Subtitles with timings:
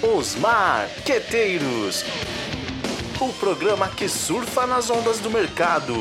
[0.00, 2.04] Os Marqueteiros
[3.20, 5.92] o programa que surfa nas ondas do mercado.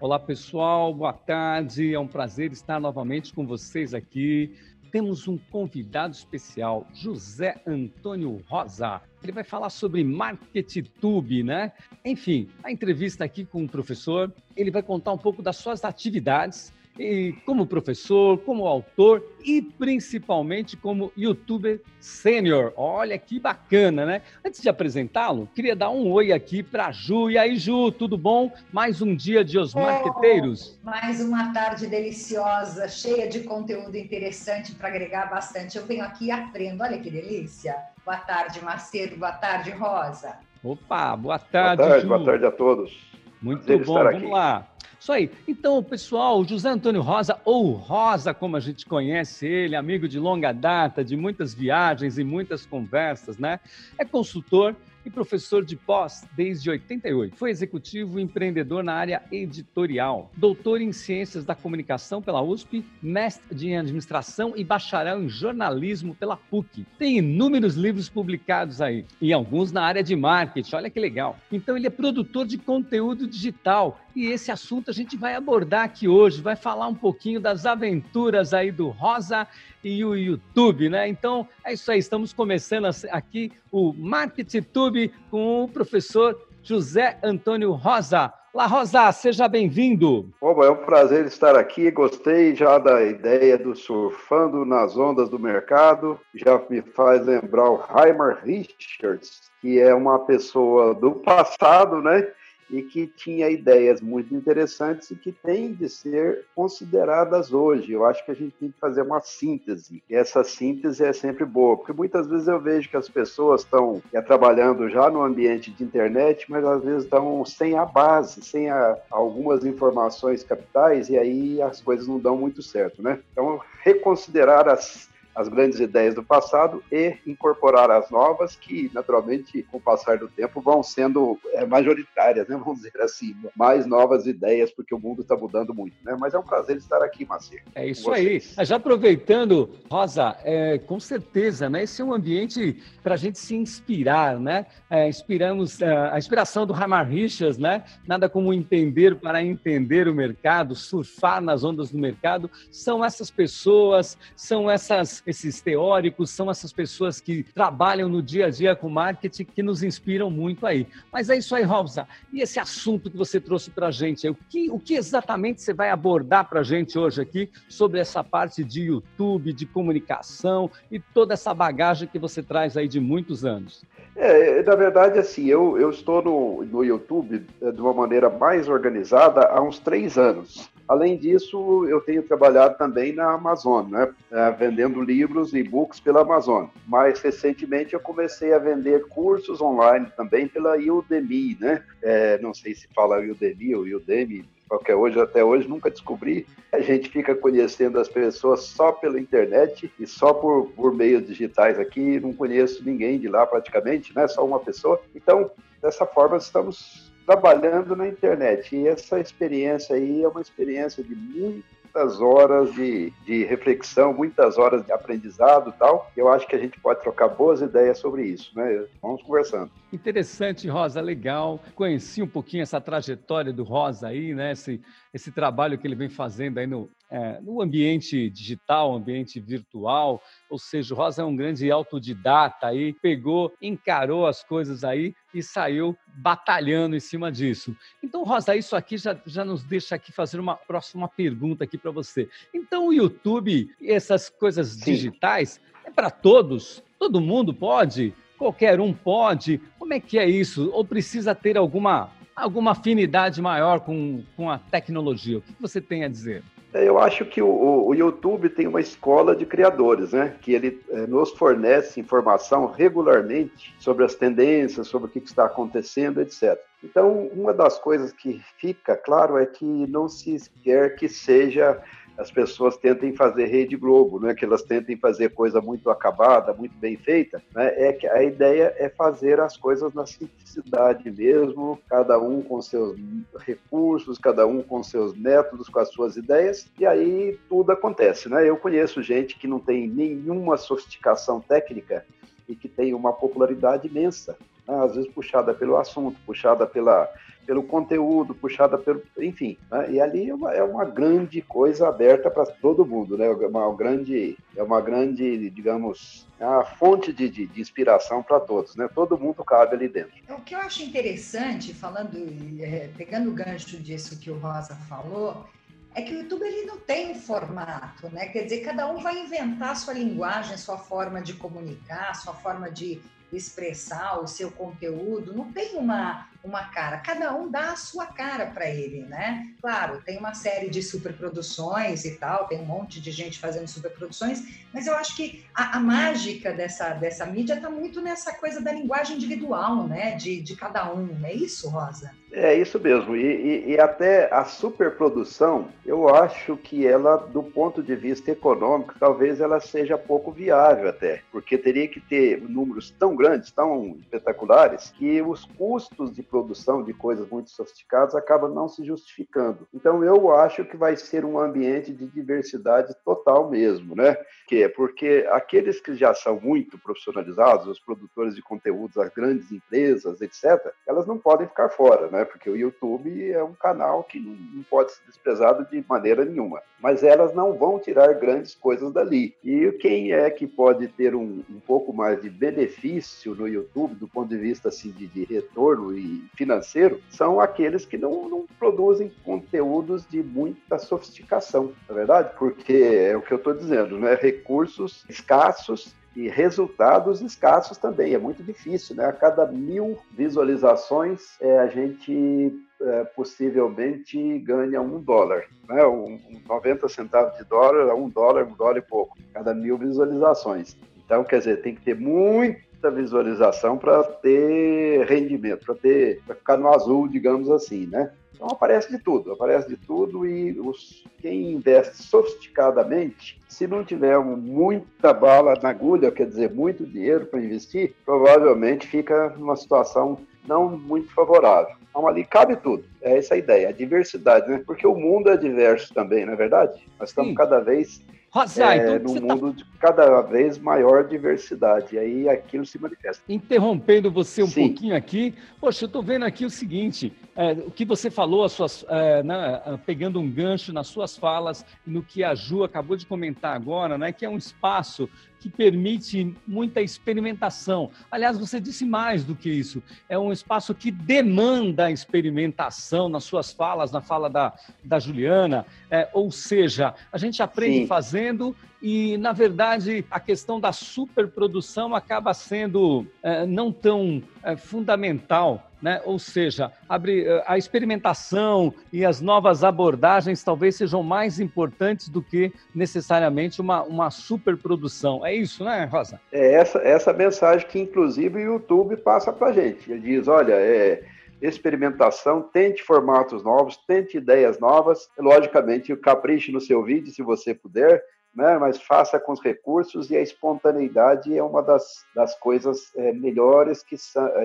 [0.00, 1.94] Olá pessoal, boa tarde.
[1.94, 4.52] É um prazer estar novamente com vocês aqui.
[4.90, 9.00] Temos um convidado especial, José Antônio Rosa.
[9.22, 11.70] Ele vai falar sobre MarketTube, né?
[12.04, 16.72] Enfim, a entrevista aqui com o professor, ele vai contar um pouco das suas atividades
[16.98, 22.72] e como professor, como autor e principalmente como youtuber sênior.
[22.76, 24.22] Olha que bacana, né?
[24.44, 27.30] Antes de apresentá-lo, queria dar um oi aqui para Ju.
[27.30, 28.52] E aí, Ju, tudo bom?
[28.72, 30.78] Mais um dia de Os Marqueteiros.
[30.82, 35.78] Oh, mais uma tarde deliciosa, cheia de conteúdo interessante para agregar bastante.
[35.78, 36.82] Eu venho aqui e aprendo.
[36.82, 37.76] Olha que delícia.
[38.04, 39.16] Boa tarde, Macedo.
[39.16, 40.36] Boa tarde, Rosa.
[40.62, 41.78] Opa, boa tarde.
[41.78, 42.08] Boa tarde, Ju.
[42.08, 43.12] boa tarde a todos.
[43.40, 43.94] Muito Prazer bom.
[43.94, 44.68] Vamos lá.
[45.02, 45.28] Isso aí.
[45.48, 50.52] Então, pessoal, José Antônio Rosa, ou Rosa, como a gente conhece ele, amigo de longa
[50.52, 53.58] data, de muitas viagens e muitas conversas, né?
[53.98, 57.36] É consultor e professor de pós desde 88.
[57.36, 63.68] Foi executivo e empreendedor na área editorial, doutor em Ciências da Comunicação pela USP, mestre
[63.68, 66.86] em Administração e bacharel em Jornalismo pela PUC.
[66.98, 71.36] Tem inúmeros livros publicados aí, e alguns na área de marketing, olha que legal.
[71.50, 76.08] Então ele é produtor de conteúdo digital, e esse assunto a gente vai abordar aqui
[76.08, 79.46] hoje, vai falar um pouquinho das aventuras aí do Rosa
[79.82, 81.08] e o YouTube, né?
[81.08, 88.32] Então é isso aí, estamos começando aqui o MarketTube com o professor José Antônio Rosa.
[88.54, 90.28] Olá, Rosa, seja bem-vindo.
[90.38, 91.90] Oba, é um prazer estar aqui.
[91.90, 96.20] Gostei já da ideia do surfando nas ondas do mercado.
[96.34, 102.28] Já me faz lembrar o Heimer Richards, que é uma pessoa do passado, né?
[102.72, 107.92] E que tinha ideias muito interessantes e que têm de ser consideradas hoje.
[107.92, 110.02] Eu acho que a gente tem que fazer uma síntese.
[110.08, 114.02] E essa síntese é sempre boa, porque muitas vezes eu vejo que as pessoas estão
[114.12, 118.70] é, trabalhando já no ambiente de internet, mas às vezes estão sem a base, sem
[118.70, 123.20] a, algumas informações capitais, e aí as coisas não dão muito certo, né?
[123.32, 129.78] Então, reconsiderar as as grandes ideias do passado e incorporar as novas, que naturalmente, com
[129.78, 132.56] o passar do tempo, vão sendo é, majoritárias, né?
[132.56, 135.96] vamos dizer assim, mais novas ideias, porque o mundo está mudando muito.
[136.04, 136.16] Né?
[136.18, 137.62] Mas é um prazer estar aqui, Macia.
[137.74, 138.40] É isso aí.
[138.62, 141.84] Já aproveitando, Rosa, é, com certeza, né?
[141.84, 144.66] esse é um ambiente para a gente se inspirar, né?
[144.88, 147.84] É, inspiramos é, a inspiração do Hamar Richards, né?
[148.06, 152.50] Nada como entender para entender o mercado, surfar nas ondas do mercado.
[152.70, 158.50] São essas pessoas, são essas esses teóricos, são essas pessoas que trabalham no dia a
[158.50, 160.86] dia com marketing que nos inspiram muito aí.
[161.12, 162.06] Mas é isso aí, Rosa.
[162.32, 165.72] E esse assunto que você trouxe para a gente, o que, o que exatamente você
[165.72, 170.98] vai abordar para a gente hoje aqui sobre essa parte de YouTube, de comunicação e
[170.98, 173.84] toda essa bagagem que você traz aí de muitos anos?
[174.14, 178.68] É, na verdade, assim, eu, eu estou no, no YouTube é, de uma maneira mais
[178.68, 180.70] organizada há uns três anos.
[180.92, 184.12] Além disso, eu tenho trabalhado também na Amazon, né?
[184.30, 186.66] É, vendendo livros e e-books pela Amazon.
[186.86, 191.82] Mais recentemente, eu comecei a vender cursos online também pela Udemy, né?
[192.02, 196.46] É, não sei se fala Udemy ou Udemy, qualquer hoje, até hoje, nunca descobri.
[196.70, 201.78] A gente fica conhecendo as pessoas só pela internet e só por, por meios digitais
[201.78, 202.20] aqui.
[202.20, 204.28] Não conheço ninguém de lá praticamente, né?
[204.28, 205.00] Só uma pessoa.
[205.14, 205.50] Então,
[205.80, 208.74] dessa forma, estamos trabalhando na internet.
[208.74, 214.84] E essa experiência aí é uma experiência de muitas horas de, de reflexão, muitas horas
[214.84, 216.10] de aprendizado e tal.
[216.16, 218.86] Eu acho que a gente pode trocar boas ideias sobre isso, né?
[219.00, 219.70] Vamos conversando.
[219.92, 221.60] Interessante, Rosa, legal.
[221.74, 224.52] Conheci um pouquinho essa trajetória do Rosa aí, né?
[224.52, 224.80] Esse,
[225.12, 230.58] esse trabalho que ele vem fazendo aí no, é, no ambiente digital, ambiente virtual, ou
[230.58, 235.96] seja, o Rosa é um grande autodidata aí, pegou, encarou as coisas aí e saiu
[236.06, 237.76] batalhando em cima disso.
[238.02, 241.90] Então, Rosa, isso aqui já, já nos deixa aqui fazer uma próxima pergunta aqui para
[241.90, 242.28] você.
[242.52, 244.84] Então, o YouTube e essas coisas Sim.
[244.84, 246.82] digitais é para todos?
[246.98, 248.14] Todo mundo pode?
[248.38, 249.60] Qualquer um pode?
[249.78, 250.70] Como é que é isso?
[250.72, 255.38] Ou precisa ter alguma, alguma afinidade maior com, com a tecnologia?
[255.38, 256.42] O que você tem a dizer?
[256.74, 260.36] É, eu acho que o, o, YouTube tem uma escola de criadores, né?
[260.40, 265.44] Que ele é, nos fornece informação regularmente sobre as tendências, sobre o que, que está
[265.44, 266.58] acontecendo, etc.
[266.82, 271.80] Então, uma das coisas que fica claro é que não se quer que seja
[272.22, 274.32] as pessoas tentem fazer rede Globo, né?
[274.34, 277.88] que elas tentem fazer coisa muito acabada, muito bem feita, né?
[277.88, 282.96] é que a ideia é fazer as coisas na simplicidade mesmo, cada um com seus
[283.40, 288.28] recursos, cada um com seus métodos, com as suas ideias, e aí tudo acontece.
[288.28, 288.48] Né?
[288.48, 292.06] Eu conheço gente que não tem nenhuma sofisticação técnica
[292.48, 294.36] e que tem uma popularidade imensa,
[294.66, 294.76] né?
[294.76, 297.08] às vezes puxada pelo assunto, puxada pela,
[297.46, 299.02] pelo conteúdo, puxada pelo.
[299.18, 299.90] Enfim, né?
[299.92, 303.26] e ali é uma, é uma, grande coisa aberta para todo mundo, né?
[303.26, 308.40] É uma grande, é uma grande, digamos, é a fonte de, de, de inspiração para
[308.40, 308.88] todos, né?
[308.94, 310.12] Todo mundo cabe ali dentro.
[310.28, 312.16] O que eu acho interessante, falando,
[312.60, 315.46] é, pegando o gancho disso que o Rosa falou,
[315.94, 318.26] é que o YouTube ele não tem um formato, né?
[318.26, 323.00] Quer dizer, cada um vai inventar sua linguagem, sua forma de comunicar, sua forma de
[323.32, 328.46] expressar o seu conteúdo, não tem uma, uma cara, cada um dá a sua cara
[328.46, 329.46] para ele, né?
[329.60, 334.42] Claro, tem uma série de superproduções e tal, tem um monte de gente fazendo superproduções,
[334.72, 338.72] mas eu acho que a, a mágica dessa, dessa mídia está muito nessa coisa da
[338.72, 340.16] linguagem individual, né?
[340.16, 342.10] De, de cada um, é isso, Rosa?
[342.32, 347.82] É isso mesmo, e, e, e até a superprodução, eu acho que ela, do ponto
[347.82, 353.14] de vista econômico, talvez ela seja pouco viável até, porque teria que ter números tão
[353.14, 358.82] grandes, tão espetaculares, que os custos de produção de coisas muito sofisticadas acaba não se
[358.82, 359.68] justificando.
[359.74, 364.16] Então eu acho que vai ser um ambiente de diversidade total mesmo, né?
[364.48, 369.52] Que é porque aqueles que já são muito profissionalizados, os produtores de conteúdos, as grandes
[369.52, 372.24] empresas, etc., elas não podem ficar fora, né?
[372.24, 376.62] Porque o YouTube é um canal que não pode ser desprezado de maneira nenhuma.
[376.80, 379.36] Mas elas não vão tirar grandes coisas dali.
[379.44, 384.08] E quem é que pode ter um, um pouco mais de benefício no YouTube do
[384.08, 389.12] ponto de vista assim de, de retorno e financeiro são aqueles que não, não produzem
[389.24, 392.30] conteúdos de muita sofisticação, na é verdade?
[392.38, 394.14] Porque é o que eu estou dizendo, né?
[394.14, 398.14] Recursos escassos e resultados escassos também.
[398.14, 399.06] É muito difícil, né?
[399.06, 405.84] A cada mil visualizações, é, a gente é, possivelmente ganha um dólar, né?
[405.86, 410.76] Um, um 90 centavos de dólar, um dólar, um dólar e pouco, cada mil visualizações.
[411.04, 416.34] Então, quer dizer, tem que ter muito muita visualização para ter rendimento, para ter pra
[416.34, 418.10] ficar no azul, digamos assim, né?
[418.34, 424.18] Então aparece de tudo, aparece de tudo e os, quem investe sofisticadamente, se não tiver
[424.18, 430.68] muita bala na agulha, quer dizer, muito dinheiro para investir, provavelmente fica numa situação não
[430.68, 431.76] muito favorável.
[431.88, 434.60] Então ali cabe tudo, é essa a ideia, a diversidade, né?
[434.66, 436.82] Porque o mundo é diverso também, não é verdade?
[436.98, 437.36] Nós estamos Sim.
[437.36, 438.02] cada vez
[438.32, 439.58] Rosa, é, então, num mundo tá...
[439.58, 441.96] de cada vez maior diversidade.
[441.96, 443.22] E aí aquilo se manifesta.
[443.28, 444.68] Interrompendo você um Sim.
[444.68, 448.52] pouquinho aqui, poxa, eu estou vendo aqui o seguinte: é, o que você falou, as
[448.52, 453.04] suas, é, né, pegando um gancho nas suas falas, no que a Ju acabou de
[453.04, 455.10] comentar agora, né, que é um espaço
[455.42, 457.90] que permite muita experimentação.
[458.08, 459.82] Aliás, você disse mais do que isso.
[460.08, 464.52] É um espaço que demanda experimentação nas suas falas, na fala da,
[464.84, 465.66] da Juliana.
[465.90, 467.86] É, ou seja, a gente aprende Sim.
[467.88, 475.70] fazendo e, na verdade, a questão da superprodução acaba sendo é, não tão é, fundamental,
[475.80, 476.02] né?
[476.04, 482.20] ou seja, abre, é, a experimentação e as novas abordagens talvez sejam mais importantes do
[482.20, 485.24] que necessariamente uma, uma superprodução.
[485.24, 486.20] É isso, né, Rosa?
[486.32, 489.92] É essa, essa mensagem que, inclusive, o YouTube passa para a gente.
[489.92, 491.04] Ele diz, olha, é
[491.40, 498.02] experimentação, tente formatos novos, tente ideias novas, logicamente capriche no seu vídeo se você puder,
[498.34, 498.58] né?
[498.58, 503.82] mas faça com os recursos e a espontaneidade é uma das, das coisas é, melhores
[503.82, 503.96] que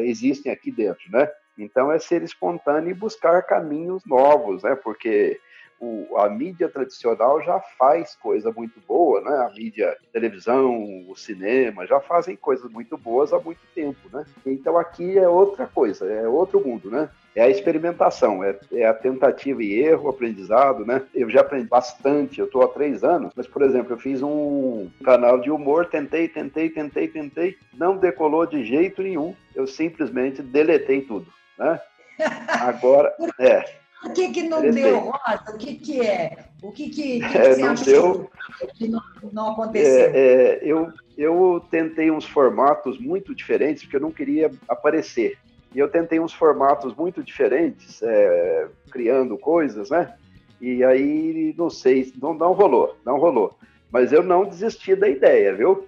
[0.01, 1.29] existem aqui dentro, né?
[1.57, 4.75] Então é ser espontâneo e buscar caminhos novos, né?
[4.75, 5.39] Porque
[5.79, 9.45] o, a mídia tradicional já faz coisa muito boa, né?
[9.45, 14.25] A mídia, televisão, o cinema já fazem coisas muito boas há muito tempo, né?
[14.45, 17.09] Então aqui é outra coisa, é outro mundo, né?
[17.37, 21.03] é a experimentação, é, é, a tentativa e erro, aprendizado, né?
[21.13, 24.89] Eu já aprendi bastante, eu estou há três anos, mas, por exemplo, eu fiz um
[25.03, 31.01] canal de humor, tentei, tentei, tentei, tentei, não decolou de jeito nenhum, eu simplesmente deletei
[31.01, 31.79] tudo, né?
[32.47, 33.65] Agora, é.
[34.01, 35.43] Por que, que não deu, Rosa?
[35.53, 36.37] O que, que é?
[36.61, 38.29] O que, que, que, é, você não deu,
[38.75, 39.01] que não,
[39.33, 40.11] não aconteceu?
[40.13, 45.37] É, é, eu, eu tentei uns formatos muito diferentes, porque eu não queria aparecer.
[45.73, 50.13] E eu tentei uns formatos muito diferentes, é, criando coisas, né?
[50.61, 53.57] E aí, não sei, não, não rolou, não rolou.
[53.91, 55.87] Mas eu não desisti da ideia, viu?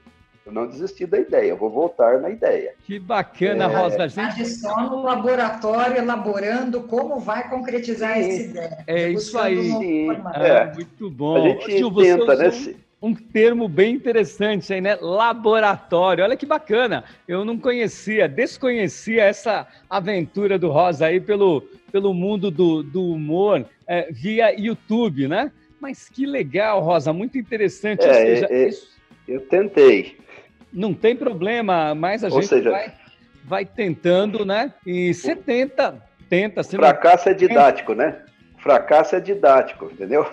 [0.50, 2.74] Eu não desisti da ideia, eu vou voltar na ideia.
[2.84, 3.68] Que bacana, é...
[3.68, 4.08] Rosa.
[4.10, 4.46] Gente...
[4.48, 8.20] Só no laboratório, elaborando como vai concretizar Sim.
[8.20, 8.78] essa ideia.
[8.88, 9.72] É isso aí.
[9.72, 10.74] Sim, é.
[10.74, 11.36] Muito bom.
[11.36, 12.52] A gente Tio, tenta, né?
[13.00, 14.98] um termo bem interessante aí, né?
[15.00, 16.24] Laboratório.
[16.24, 17.04] Olha que bacana.
[17.28, 23.64] Eu não conhecia, desconhecia essa aventura do Rosa aí pelo, pelo mundo do, do humor
[23.88, 25.52] é, via YouTube, né?
[25.80, 28.04] Mas que legal, Rosa, muito interessante.
[28.04, 29.00] É, seja, é, isso...
[29.28, 30.18] Eu tentei.
[30.72, 32.72] Não tem problema, mas a Ou gente seja...
[32.72, 32.94] vai,
[33.44, 34.74] vai tentando, né?
[34.86, 36.64] E você tenta, tenta.
[36.64, 37.32] Você fracasso não...
[37.32, 38.24] é didático, né?
[38.58, 40.30] Fracasso é didático, entendeu?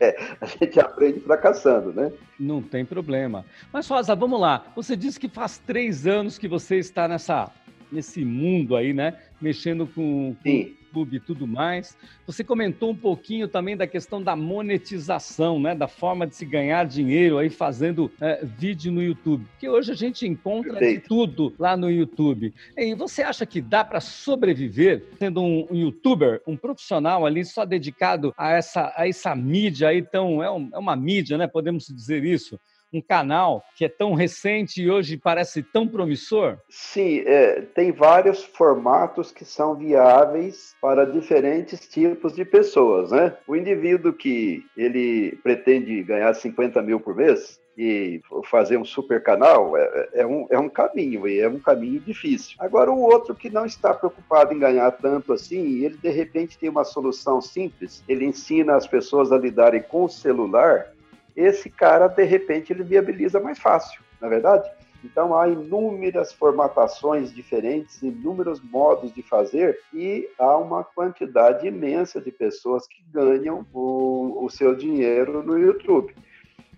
[0.00, 2.12] É, a gente aprende fracassando, né?
[2.38, 3.44] Não tem problema.
[3.72, 4.66] Mas, Rosa, vamos lá.
[4.76, 7.50] Você disse que faz três anos que você está nessa,
[7.90, 9.16] nesse mundo aí, né?
[9.40, 11.96] Mexendo com, com YouTube e tudo mais.
[12.26, 15.74] Você comentou um pouquinho também da questão da monetização, né?
[15.74, 19.46] Da forma de se ganhar dinheiro aí fazendo é, vídeo no YouTube.
[19.58, 22.52] Que hoje a gente encontra de tudo lá no YouTube.
[22.76, 27.64] E você acha que dá para sobreviver sendo um, um, youtuber, um profissional ali só
[27.64, 30.42] dedicado a essa, a essa mídia aí tão.
[30.42, 31.46] É, um, é uma mídia, né?
[31.46, 32.60] Podemos dizer isso
[32.92, 36.58] um canal que é tão recente e hoje parece tão promissor?
[36.68, 43.34] Sim, é, tem vários formatos que são viáveis para diferentes tipos de pessoas, né?
[43.46, 49.76] O indivíduo que ele pretende ganhar 50 mil por mês, e fazer um super canal
[49.76, 52.56] é, é, um, é um caminho, e é um caminho difícil.
[52.58, 56.68] Agora, o outro que não está preocupado em ganhar tanto assim, ele de repente tem
[56.68, 60.92] uma solução simples, ele ensina as pessoas a lidarem com o celular
[61.36, 64.70] esse cara, de repente, ele viabiliza mais fácil, na é verdade?
[65.04, 72.30] Então, há inúmeras formatações diferentes, inúmeros modos de fazer, e há uma quantidade imensa de
[72.30, 76.14] pessoas que ganham o, o seu dinheiro no YouTube.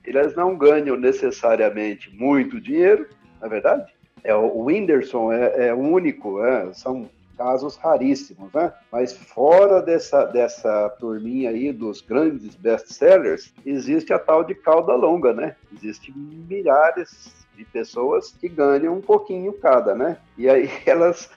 [0.05, 3.07] Eles não ganham necessariamente muito dinheiro,
[3.41, 3.93] na é verdade?
[4.23, 8.73] É, o Whindersson é, é único, é, são casos raríssimos, né?
[8.91, 15.33] Mas fora dessa, dessa turminha aí dos grandes best-sellers, existe a tal de cauda longa,
[15.33, 15.57] né?
[15.73, 20.19] Existem milhares de pessoas que ganham um pouquinho cada, né?
[20.37, 21.31] E aí elas,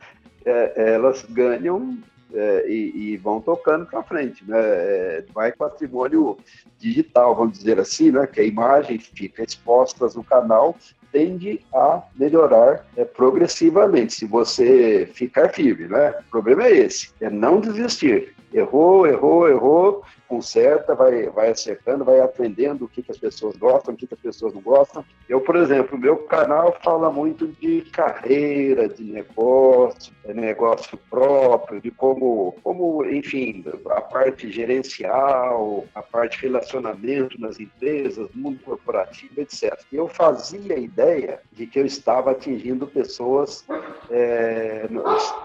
[0.45, 1.97] é, elas ganham
[2.33, 4.59] é, e, e, vão tocando para frente, né?
[4.59, 6.37] É, vai patrimônio
[6.77, 8.27] digital, vamos dizer assim, né?
[8.27, 10.75] Que a imagem fica exposta no canal
[11.11, 16.13] tende a melhorar é, progressivamente, se você ficar firme, né?
[16.27, 18.33] O problema é esse, é não desistir.
[18.53, 23.93] Errou, errou, errou, conserta, vai, vai acertando, vai aprendendo o que, que as pessoas gostam,
[23.93, 25.03] o que, que as pessoas não gostam.
[25.27, 31.91] Eu, por exemplo, meu canal fala muito de carreira, de negócio, de negócio próprio, de
[31.91, 39.79] como, como, enfim, a parte gerencial, a parte relacionamento nas empresas, mundo corporativo, etc.
[39.91, 43.65] Eu fazia a ideia de que eu estava atingindo pessoas
[44.09, 44.87] é,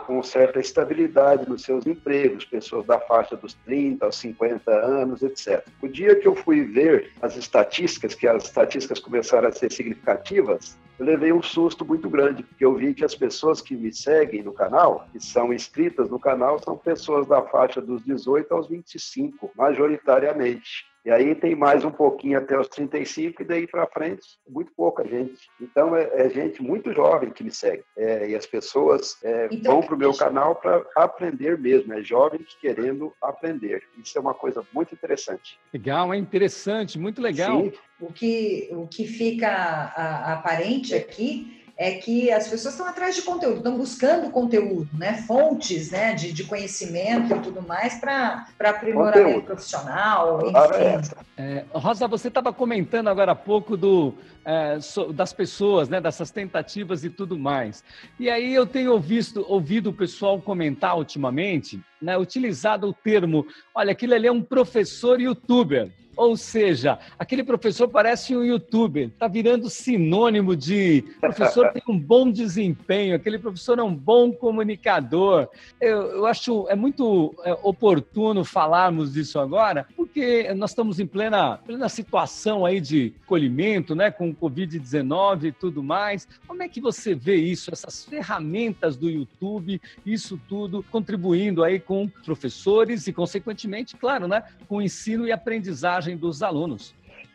[0.06, 5.66] com certa estabilidade nos seus empregos, pessoas da faixa dos 30 aos 50 anos, etc.
[5.80, 10.78] O dia que eu fui ver as estatísticas, que as estatísticas começaram a ser significativas,
[10.98, 14.42] eu levei um susto muito grande, porque eu vi que as pessoas que me seguem
[14.42, 19.50] no canal, que são inscritas no canal, são pessoas da faixa dos 18 aos 25,
[19.56, 20.91] majoritariamente.
[21.04, 25.04] E aí tem mais um pouquinho até os 35 e daí para frente, muito pouca
[25.06, 25.48] gente.
[25.60, 27.82] Então é, é, gente muito jovem que me segue.
[27.96, 31.92] É, e as pessoas é, então, vão para o meu canal para aprender mesmo.
[31.92, 33.82] É jovens querendo aprender.
[33.98, 35.58] Isso é uma coisa muito interessante.
[35.72, 37.62] Legal, é interessante, muito legal.
[37.62, 37.72] Sim.
[38.00, 39.92] O que, o que fica
[40.34, 45.14] aparente aqui é que as pessoas estão atrás de conteúdo, estão buscando conteúdo, né?
[45.26, 46.14] fontes né?
[46.14, 49.44] de, de conhecimento e tudo mais para aprimoramento conteúdo.
[49.44, 51.14] profissional, enfim.
[51.36, 54.14] É, Rosa, você estava comentando agora há pouco do,
[54.44, 56.00] é, so, das pessoas, né?
[56.00, 57.82] dessas tentativas e tudo mais.
[58.18, 62.18] E aí eu tenho ouvido, ouvido o pessoal comentar ultimamente, né?
[62.18, 65.90] utilizado o termo, olha, aquilo ali é um professor youtuber.
[66.16, 72.30] Ou seja, aquele professor parece um youtuber, está virando sinônimo de professor tem um bom
[72.30, 75.48] desempenho, aquele professor é um bom comunicador.
[75.80, 81.56] Eu, eu acho é muito é, oportuno falarmos disso agora, porque nós estamos em plena,
[81.56, 86.28] plena situação aí de colhimento, né, com o Covid-19 e tudo mais.
[86.46, 91.91] Como é que você vê isso, essas ferramentas do YouTube, isso tudo contribuindo aí com
[92.24, 96.94] professores e, consequentemente, claro, né, com o ensino e aprendizagem dos alunos.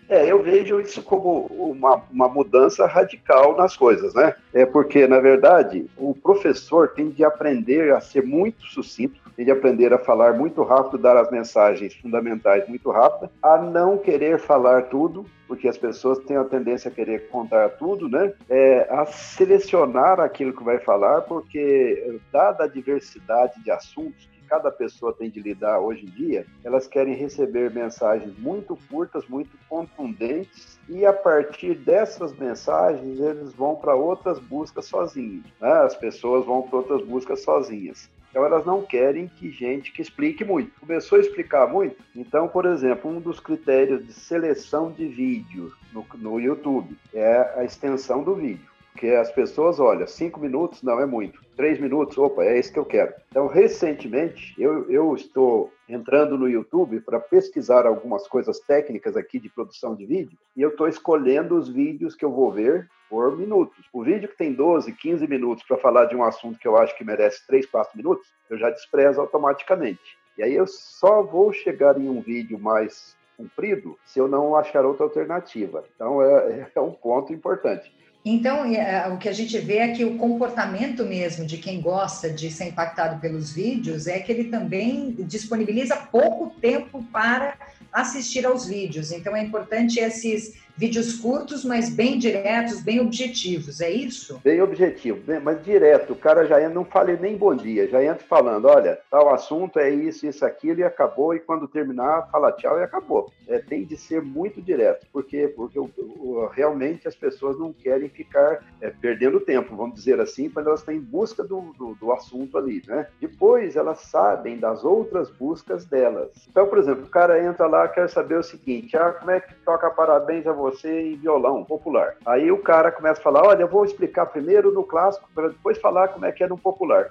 [0.09, 4.33] É, eu vejo isso como uma, uma mudança radical nas coisas, né?
[4.53, 9.51] É porque, na verdade, o professor tem de aprender a ser muito sucinto, tem de
[9.51, 14.83] aprender a falar muito rápido, dar as mensagens fundamentais muito rápido, a não querer falar
[14.83, 18.33] tudo, porque as pessoas têm a tendência a querer contar tudo, né?
[18.49, 25.13] É, a selecionar aquilo que vai falar, porque, dada a diversidade de assuntos cada pessoa
[25.13, 31.05] tem de lidar hoje em dia, elas querem receber mensagens muito curtas, muito contundentes, e
[31.05, 35.45] a partir dessas mensagens eles vão para outras buscas sozinhos.
[35.59, 35.71] Né?
[35.71, 38.09] As pessoas vão para outras buscas sozinhas.
[38.29, 40.71] Então elas não querem que gente que explique muito.
[40.79, 46.05] Começou a explicar muito, então, por exemplo, um dos critérios de seleção de vídeo no,
[46.15, 48.76] no YouTube é a extensão do vídeo.
[48.97, 52.79] Porque as pessoas, olha, cinco minutos não é muito, três minutos, opa, é esse que
[52.79, 53.13] eu quero.
[53.29, 59.49] Então, recentemente, eu, eu estou entrando no YouTube para pesquisar algumas coisas técnicas aqui de
[59.49, 63.85] produção de vídeo e eu estou escolhendo os vídeos que eu vou ver por minutos.
[63.93, 66.97] O vídeo que tem 12, 15 minutos para falar de um assunto que eu acho
[66.97, 70.17] que merece 3, 4 minutos, eu já desprezo automaticamente.
[70.39, 74.83] E aí eu só vou chegar em um vídeo mais comprido se eu não achar
[74.83, 75.85] outra alternativa.
[75.95, 77.95] Então é, é um ponto importante.
[78.29, 82.29] Então, é, o que a gente vê é que o comportamento mesmo de quem gosta
[82.29, 87.57] de ser impactado pelos vídeos é que ele também disponibiliza pouco tempo para
[87.89, 89.13] assistir aos vídeos.
[89.13, 94.39] Então, é importante esses vídeos curtos, mas bem diretos, bem objetivos, é isso?
[94.43, 96.13] Bem objetivo, mas direto.
[96.13, 99.79] O cara já entra, não fale nem bom dia, já entra falando: olha, tal assunto
[99.79, 101.33] é isso, isso, aquilo, e acabou.
[101.33, 103.31] E quando terminar, fala tchau e acabou.
[103.47, 108.09] É, tem de ser muito direto, porque, porque o, o, realmente as pessoas não querem
[108.09, 112.11] ficar é, perdendo tempo, vamos dizer assim, quando elas estão em busca do, do, do
[112.11, 113.07] assunto ali, né?
[113.19, 116.29] Depois elas sabem das outras buscas delas.
[116.49, 119.53] Então, por exemplo, o cara entra lá, quer saber o seguinte: ah, como é que
[119.65, 120.66] toca parabéns a você?
[120.71, 122.15] Você em violão popular.
[122.25, 125.77] Aí o cara começa a falar: olha, eu vou explicar primeiro no clássico, para depois
[125.77, 127.09] falar como é que é no popular.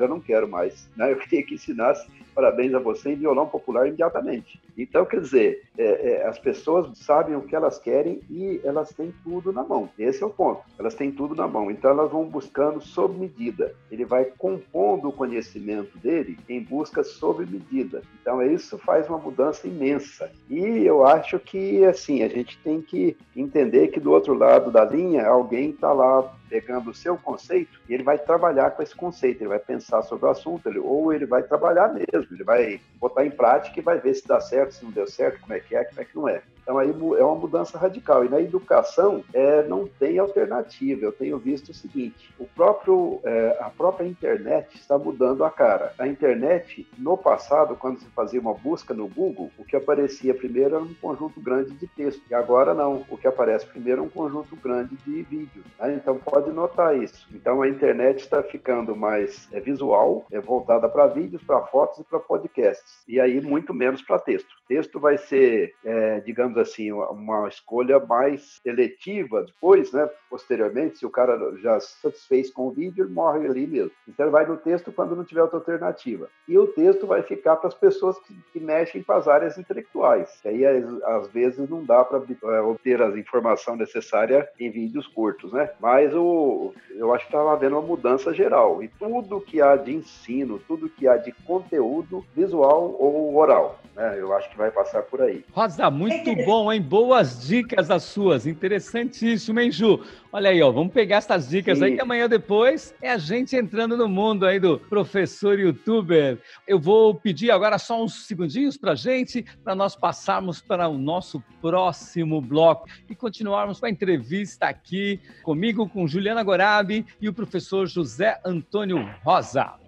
[0.00, 1.12] Eu não quero mais, né?
[1.12, 4.60] Eu queria que ensinasse parabéns a você em violão popular imediatamente.
[4.76, 9.12] Então, quer dizer, é, é, as pessoas sabem o que elas querem e elas têm
[9.22, 9.88] tudo na mão.
[9.98, 10.62] Esse é o ponto.
[10.78, 11.70] Elas têm tudo na mão.
[11.70, 13.74] Então, elas vão buscando sob medida.
[13.90, 18.02] Ele vai compondo o conhecimento dele em busca sob medida.
[18.20, 20.30] Então, isso faz uma mudança imensa.
[20.48, 22.91] E eu acho que, assim, a gente tem que
[23.34, 27.94] entender que do outro lado da linha, alguém está lá pegando o seu conceito e
[27.94, 31.24] ele vai trabalhar com esse conceito, ele vai pensar sobre o assunto, ele, ou ele
[31.24, 34.84] vai trabalhar mesmo, ele vai botar em prática e vai ver se dá certo, se
[34.84, 36.42] não deu certo, como é que é, como é que não é.
[36.62, 38.24] Então aí é uma mudança radical.
[38.24, 41.04] E na educação é, não tem alternativa.
[41.04, 45.92] Eu tenho visto o seguinte: o próprio, é, a própria internet está mudando a cara.
[45.98, 50.76] A internet, no passado, quando se fazia uma busca no Google, o que aparecia primeiro
[50.76, 52.22] era um conjunto grande de texto.
[52.30, 53.04] E agora não.
[53.10, 55.64] O que aparece primeiro é um conjunto grande de vídeos.
[55.78, 55.94] Né?
[55.94, 57.26] Então pode notar isso.
[57.32, 62.04] Então a internet está ficando mais é, visual, é voltada para vídeos, para fotos e
[62.04, 63.02] para podcasts.
[63.08, 64.48] E aí muito menos para texto.
[64.68, 70.08] Texto vai ser, é, digamos assim, uma escolha mais seletiva depois, né?
[70.30, 73.92] Posteriormente, se o cara já se satisfez com o vídeo, ele morre ali mesmo.
[74.08, 76.28] Então ele vai no texto quando não tiver outra alternativa.
[76.48, 80.40] E o texto vai ficar para as pessoas que, que, mexem com as áreas intelectuais.
[80.44, 85.52] E aí, às vezes, não dá para é, obter a informação necessária em vídeos curtos,
[85.52, 85.70] né?
[85.80, 88.82] Mas o, eu acho que estava havendo uma mudança geral.
[88.82, 94.16] E tudo que há de ensino, tudo que há de conteúdo visual ou oral, né?
[94.18, 95.44] Eu acho que vai passar por aí.
[95.52, 96.80] Rosa, muito bom, hein?
[96.80, 98.46] Boas dicas as suas.
[98.46, 100.00] Interessantíssimo, hein, Ju?
[100.32, 101.84] Olha aí, ó, vamos pegar essas dicas Sim.
[101.84, 106.38] aí que amanhã depois é a gente entrando no mundo aí do professor youtuber.
[106.66, 111.42] Eu vou pedir agora só uns segundinhos para gente, para nós passarmos para o nosso
[111.60, 117.86] próximo bloco e continuarmos com a entrevista aqui comigo, com Juliana Gorabi e o professor
[117.86, 119.81] José Antônio Rosa.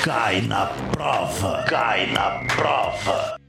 [0.00, 3.39] Cai na prova, cai na prova.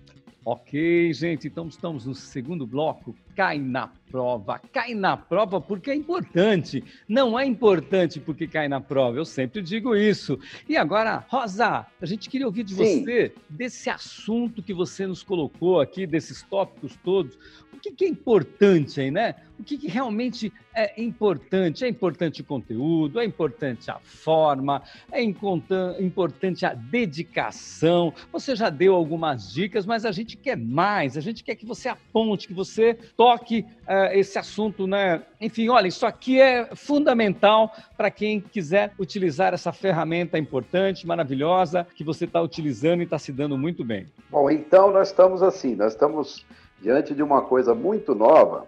[0.44, 3.16] Ok, gente, então estamos no segundo bloco.
[3.36, 6.84] Cai na prova, cai na prova porque é importante.
[7.08, 10.40] Não é importante porque cai na prova, eu sempre digo isso.
[10.68, 13.04] E agora, Rosa, a gente queria ouvir de Sim.
[13.04, 17.38] você desse assunto que você nos colocou aqui, desses tópicos todos
[17.82, 19.36] que, que é importante aí, né?
[19.60, 21.84] O que, que, realmente é importante?
[21.84, 28.14] É importante o conteúdo, é importante a forma, é importante a dedicação.
[28.32, 31.88] Você já deu algumas dicas, mas a gente quer mais, a gente quer que você
[31.88, 35.22] aponte, que você toque uh, esse assunto, né?
[35.40, 42.04] Enfim, olha, isso aqui é fundamental para quem quiser utilizar essa ferramenta importante, maravilhosa, que
[42.04, 44.08] você está utilizando e está se dando muito bem.
[44.30, 46.46] Bom, então nós estamos assim, nós estamos
[46.82, 48.66] diante de uma coisa muito nova.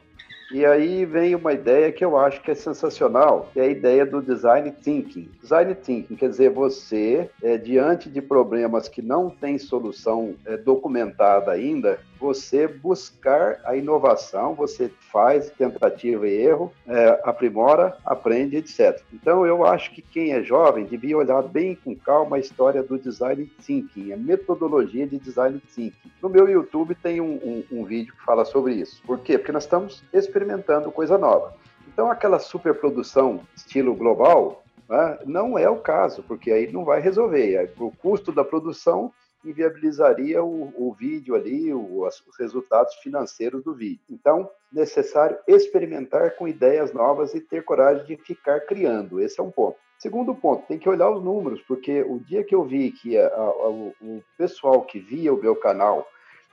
[0.54, 4.06] E aí vem uma ideia que eu acho que é sensacional, que é a ideia
[4.06, 5.28] do design thinking.
[5.42, 11.52] Design thinking quer dizer você, é, diante de problemas que não têm solução é, documentada
[11.52, 19.02] ainda, você buscar a inovação, você faz tentativa e erro, é, aprimora, aprende, etc.
[19.12, 22.98] Então, eu acho que quem é jovem devia olhar bem com calma a história do
[22.98, 26.12] design thinking, a metodologia de design thinking.
[26.22, 29.02] No meu YouTube tem um, um, um vídeo que fala sobre isso.
[29.06, 29.38] Por quê?
[29.38, 31.54] Porque nós estamos experimentando coisa nova.
[31.92, 35.20] Então, aquela superprodução estilo global, Né?
[35.26, 37.72] Não é o caso, porque aí não vai resolver.
[37.80, 39.12] O custo da produção
[39.44, 44.02] inviabilizaria o, o vídeo ali, o, os resultados financeiros do vídeo.
[44.10, 49.20] Então, necessário experimentar com ideias novas e ter coragem de ficar criando.
[49.20, 49.78] Esse é um ponto.
[49.98, 53.28] Segundo ponto, tem que olhar os números, porque o dia que eu vi que a,
[53.28, 56.06] a, o, o pessoal que via o meu canal,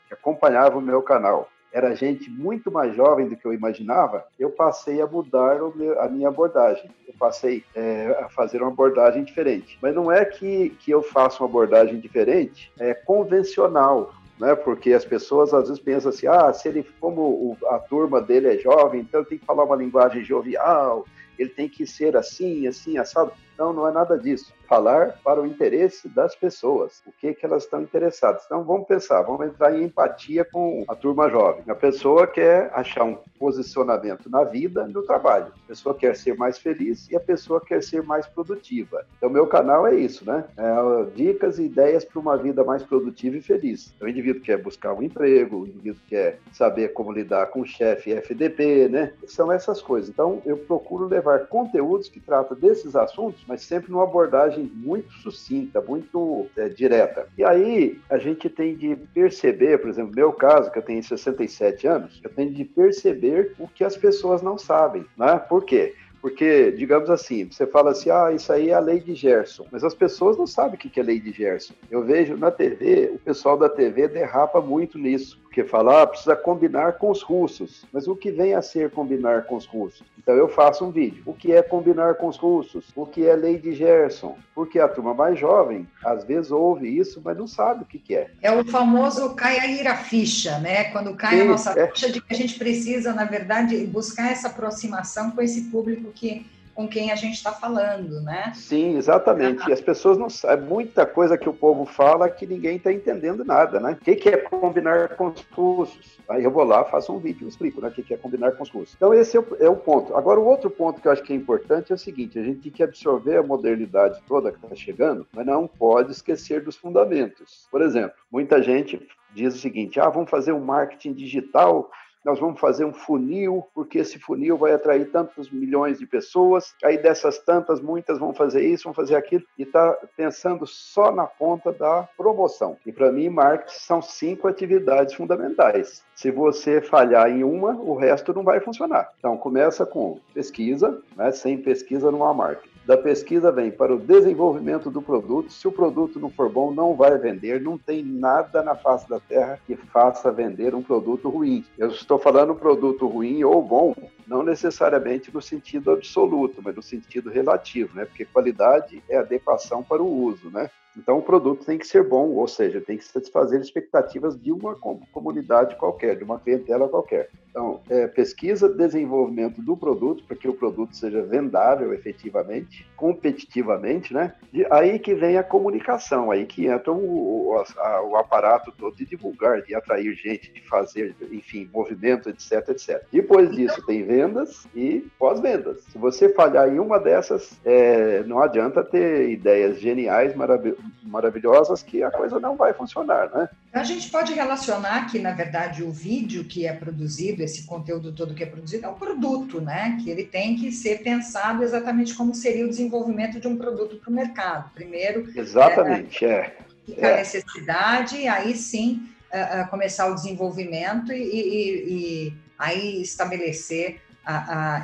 [0.07, 4.51] que acompanhava o meu canal, era gente muito mais jovem do que eu imaginava, eu
[4.51, 6.91] passei a mudar meu, a minha abordagem.
[7.07, 9.79] Eu passei é, a fazer uma abordagem diferente.
[9.81, 14.13] Mas não é que, que eu faça uma abordagem diferente, é convencional.
[14.39, 14.55] Né?
[14.55, 18.49] Porque as pessoas às vezes pensam assim: ah, se ele, como o, a turma dele
[18.49, 21.05] é jovem, então ele tem que falar uma linguagem jovial,
[21.39, 23.33] ele tem que ser assim, assim, assado.
[23.61, 27.65] Não, não é nada disso falar para o interesse das pessoas, o que que elas
[27.65, 28.45] estão interessadas.
[28.47, 31.65] Então vamos pensar, vamos entrar em empatia com a turma jovem.
[31.67, 35.53] A pessoa quer achar um posicionamento na vida, no trabalho.
[35.65, 39.05] A pessoa quer ser mais feliz e a pessoa quer ser mais produtiva.
[39.17, 40.45] Então meu canal é isso, né?
[40.57, 43.93] É, dicas e ideias para uma vida mais produtiva e feliz.
[43.97, 47.67] Então, o indivíduo quer buscar um emprego, o indivíduo quer saber como lidar com o
[47.67, 49.15] chefe FDP, né?
[49.27, 50.09] São essas coisas.
[50.09, 55.81] Então eu procuro levar conteúdos que tratam desses assuntos, mas sempre numa abordagem muito sucinta,
[55.81, 57.27] muito é, direta.
[57.37, 61.03] E aí a gente tem de perceber, por exemplo, no meu caso, que eu tenho
[61.03, 65.37] 67 anos, eu tenho de perceber o que as pessoas não sabem, né?
[65.37, 65.97] Por quê?
[66.23, 69.83] Porque, digamos assim, você fala assim, ah, isso aí é a lei de Gerson, mas
[69.83, 71.75] as pessoas não sabem o que é lei de Gerson.
[71.91, 76.37] Eu vejo na TV, o pessoal da TV derrapa muito nisso porque fala, ah, precisa
[76.37, 77.85] combinar com os russos.
[77.93, 80.07] Mas o que vem a ser combinar com os russos?
[80.17, 81.25] Então eu faço um vídeo.
[81.27, 82.93] O que é combinar com os russos?
[82.95, 84.39] O que é lei de Gerson?
[84.55, 88.15] Porque a turma mais jovem, às vezes, ouve isso, mas não sabe o que, que
[88.15, 88.31] é.
[88.41, 90.85] É o famoso cai a ficha, né?
[90.93, 91.89] Quando cai Sim, a nossa é.
[91.89, 96.47] ficha de que a gente precisa, na verdade, buscar essa aproximação com esse público que
[96.81, 98.53] com quem a gente está falando, né?
[98.55, 99.69] Sim, exatamente.
[99.69, 103.45] E as pessoas não sabem, muita coisa que o povo fala que ninguém está entendendo
[103.45, 103.99] nada, né?
[104.01, 106.19] O que, que é combinar com os cursos?
[106.27, 108.53] Aí eu vou lá, faço um vídeo e explico né, o que, que é combinar
[108.53, 108.95] com os cursos.
[108.97, 110.17] Então, esse é o, é o, ponto.
[110.17, 112.61] Agora, o outro ponto que eu acho que é importante é o seguinte: a gente
[112.61, 117.69] tem que absorver a modernidade toda que está chegando, mas não pode esquecer dos fundamentos.
[117.71, 121.91] Por exemplo, muita gente diz o seguinte: ah, vamos fazer um marketing digital
[122.25, 126.99] nós vamos fazer um funil, porque esse funil vai atrair tantos milhões de pessoas, aí
[126.99, 131.73] dessas tantas, muitas vão fazer isso, vão fazer aquilo, e está pensando só na ponta
[131.73, 132.77] da promoção.
[132.85, 136.03] E para mim, marketing são cinco atividades fundamentais.
[136.15, 139.11] Se você falhar em uma, o resto não vai funcionar.
[139.19, 141.33] Então, começa com pesquisa, né?
[141.33, 145.53] sem pesquisa não há marketing da pesquisa vem para o desenvolvimento do produto.
[145.53, 147.61] Se o produto não for bom, não vai vender.
[147.61, 151.65] Não tem nada na face da terra que faça vender um produto ruim.
[151.79, 153.95] Eu estou falando produto ruim ou bom,
[154.27, 158.05] não necessariamente no sentido absoluto, mas no sentido relativo, né?
[158.05, 160.71] Porque qualidade é adequação para o uso, né?
[160.97, 164.75] Então, o produto tem que ser bom, ou seja, tem que satisfazer expectativas de uma
[165.13, 167.31] comunidade qualquer, de uma clientela qualquer.
[167.51, 174.35] Então, é, pesquisa, desenvolvimento do produto, para que o produto seja vendável efetivamente, competitivamente, né?
[174.53, 178.97] E aí que vem a comunicação, aí que entra o, o, a, o aparato todo
[178.97, 183.03] de divulgar, de atrair gente, de fazer, enfim, movimento, etc, etc.
[183.13, 185.83] Depois disso, tem vendas e pós-vendas.
[185.91, 192.03] Se você falhar em uma dessas, é, não adianta ter ideias geniais, maravilhosas maravilhosas que
[192.03, 193.49] a coisa não vai funcionar, né?
[193.73, 198.35] A gente pode relacionar que, na verdade, o vídeo que é produzido, esse conteúdo todo
[198.35, 199.97] que é produzido, é um produto, né?
[200.03, 204.11] Que ele tem que ser pensado exatamente como seria o desenvolvimento de um produto para
[204.11, 204.71] o mercado.
[204.75, 206.57] Primeiro, exatamente, é.
[206.97, 207.13] é.
[207.13, 214.01] a necessidade, aí sim uh, uh, começar o desenvolvimento e, e, e aí estabelecer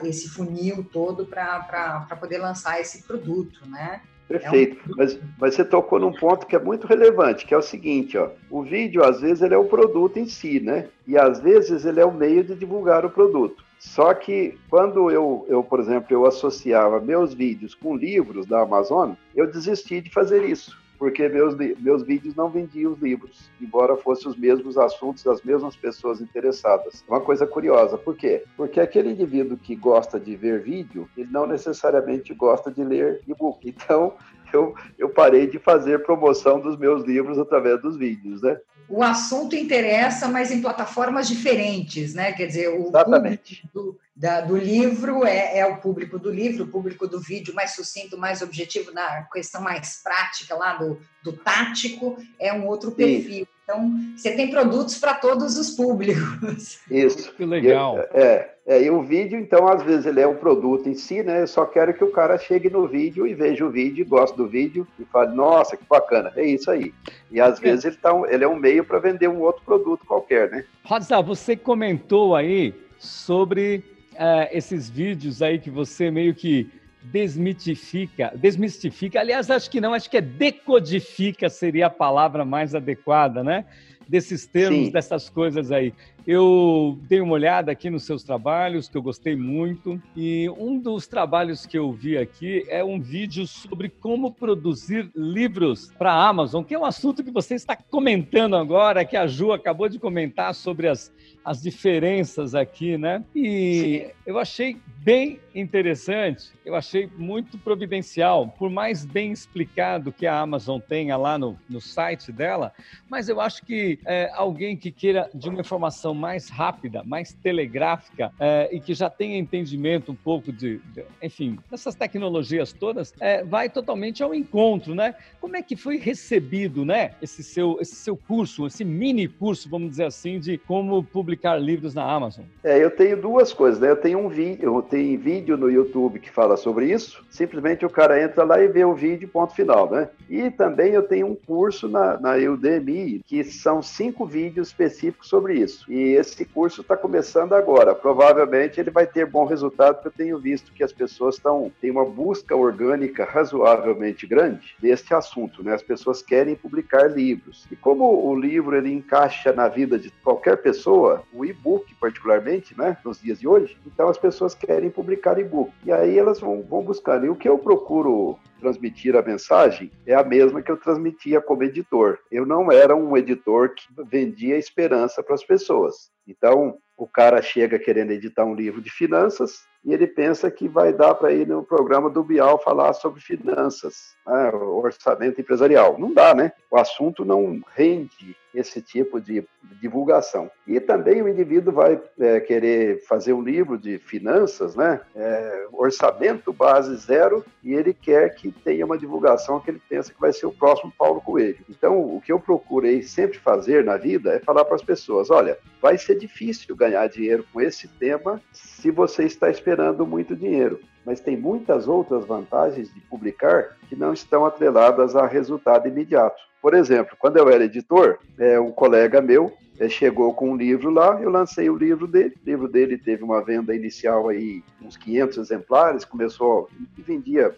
[0.02, 4.00] esse funil todo para poder lançar esse produto, né?
[4.28, 4.76] Perfeito.
[4.76, 4.96] É um...
[4.96, 8.30] mas, mas você tocou num ponto que é muito relevante, que é o seguinte, ó.
[8.50, 10.88] O vídeo, às vezes, ele é o produto em si, né?
[11.06, 13.64] E às vezes ele é o meio de divulgar o produto.
[13.78, 19.12] Só que quando eu, eu, por exemplo, eu associava meus vídeos com livros da Amazon,
[19.34, 24.28] eu desisti de fazer isso porque meus, meus vídeos não vendiam os livros, embora fossem
[24.28, 27.04] os mesmos assuntos, as mesmas pessoas interessadas.
[27.08, 28.44] Uma coisa curiosa, por quê?
[28.56, 33.74] Porque aquele indivíduo que gosta de ver vídeo, ele não necessariamente gosta de ler e-book.
[33.86, 34.14] Então,
[34.52, 38.58] eu, eu parei de fazer promoção dos meus livros através dos vídeos, né?
[38.88, 42.32] O assunto interessa, mas em plataformas diferentes, né?
[42.32, 43.68] Quer dizer, o Exatamente.
[43.72, 47.74] Do, da, do livro é, é, o público do livro, o público do vídeo mais
[47.74, 53.46] sucinto, mais objetivo, na questão mais prática lá do, do tático, é um outro perfil.
[53.62, 56.78] Então, você tem produtos para todos os públicos.
[56.88, 57.34] Isso.
[57.34, 57.98] Que legal.
[57.98, 61.22] E, é, é, e o vídeo, então, às vezes ele é um produto em si,
[61.22, 61.42] né?
[61.42, 64.46] Eu só quero que o cara chegue no vídeo e veja o vídeo, goste do
[64.46, 66.94] vídeo e fale, nossa, que bacana, é isso aí.
[67.30, 67.62] E às é.
[67.62, 70.64] vezes ele, tá, ele é um meio para vender um outro produto qualquer, né?
[70.84, 76.70] Rosa, você comentou aí sobre uh, esses vídeos aí que você meio que
[77.02, 83.44] desmitifica, desmistifica, aliás, acho que não, acho que é decodifica seria a palavra mais adequada,
[83.44, 83.64] né?
[84.08, 84.92] Desses termos, Sim.
[84.92, 85.92] dessas coisas aí.
[86.26, 91.06] Eu dei uma olhada aqui nos seus trabalhos, que eu gostei muito, e um dos
[91.06, 96.64] trabalhos que eu vi aqui é um vídeo sobre como produzir livros para a Amazon,
[96.64, 100.52] que é um assunto que você está comentando agora, que a Ju acabou de comentar
[100.52, 101.12] sobre as,
[101.44, 103.22] as diferenças aqui, né?
[103.32, 104.12] E Sim.
[104.26, 110.80] eu achei bem interessante, eu achei muito providencial, por mais bem explicado que a Amazon
[110.80, 112.72] tenha lá no, no site dela,
[113.08, 118.32] mas eu acho que é, alguém que queira de uma informação mais rápida, mais telegráfica
[118.40, 123.44] é, e que já tenha entendimento um pouco de, de enfim, dessas tecnologias todas, é,
[123.44, 125.14] vai totalmente ao encontro, né?
[125.40, 129.90] Como é que foi recebido, né, esse seu, esse seu curso, esse mini curso, vamos
[129.90, 132.44] dizer assim, de como publicar livros na Amazon?
[132.64, 133.90] É, eu tenho duas coisas, né?
[133.90, 137.24] Eu tenho um vídeo, eu tenho vídeo no YouTube que fala sobre isso.
[137.30, 140.08] Simplesmente o cara entra lá e vê o vídeo, ponto final, né?
[140.28, 145.54] E também eu tenho um curso na, na Udemy que são cinco vídeos específicos sobre
[145.54, 145.90] isso.
[145.90, 147.94] E esse curso está começando agora.
[147.94, 151.90] Provavelmente ele vai ter bom resultado, porque eu tenho visto que as pessoas estão têm
[151.90, 155.74] uma busca orgânica razoavelmente grande deste assunto, né?
[155.74, 157.66] As pessoas querem publicar livros.
[157.70, 162.96] E como o livro ele encaixa na vida de qualquer pessoa, o e-book particularmente, né,
[163.04, 165.72] nos dias de hoje, então as pessoas querem publicar e-book.
[165.84, 167.26] E aí elas vão, vão buscando.
[167.26, 171.62] E o que eu procuro transmitir a mensagem é a mesma que eu transmitia como
[171.62, 172.18] editor.
[172.30, 176.10] Eu não era um editor que vendia esperança para as pessoas.
[176.26, 180.92] Então, o cara chega querendo editar um livro de finanças e ele pensa que vai
[180.92, 185.96] dar para ir no programa do Bial falar sobre finanças, né, orçamento empresarial.
[185.98, 186.52] Não dá, né?
[186.70, 189.46] O assunto não rende esse tipo de
[189.80, 190.50] divulgação.
[190.66, 195.00] E também o indivíduo vai é, querer fazer um livro de finanças, né?
[195.14, 200.20] É, orçamento base zero, e ele quer que tenha uma divulgação que ele pensa que
[200.20, 201.58] vai ser o próximo Paulo Coelho.
[201.68, 205.58] Então, o que eu procurei sempre fazer na vida é falar para as pessoas: olha,
[205.80, 211.20] vai ser difícil ganhar dinheiro com esse tema se você está esperando muito dinheiro mas
[211.20, 216.42] tem muitas outras vantagens de publicar que não estão atreladas a resultado imediato.
[216.60, 220.90] Por exemplo, quando eu era editor, é, um colega meu é, chegou com um livro
[220.90, 222.34] lá, eu lancei o livro dele.
[222.42, 227.54] O livro dele teve uma venda inicial aí, uns 500 exemplares, começou e vendia,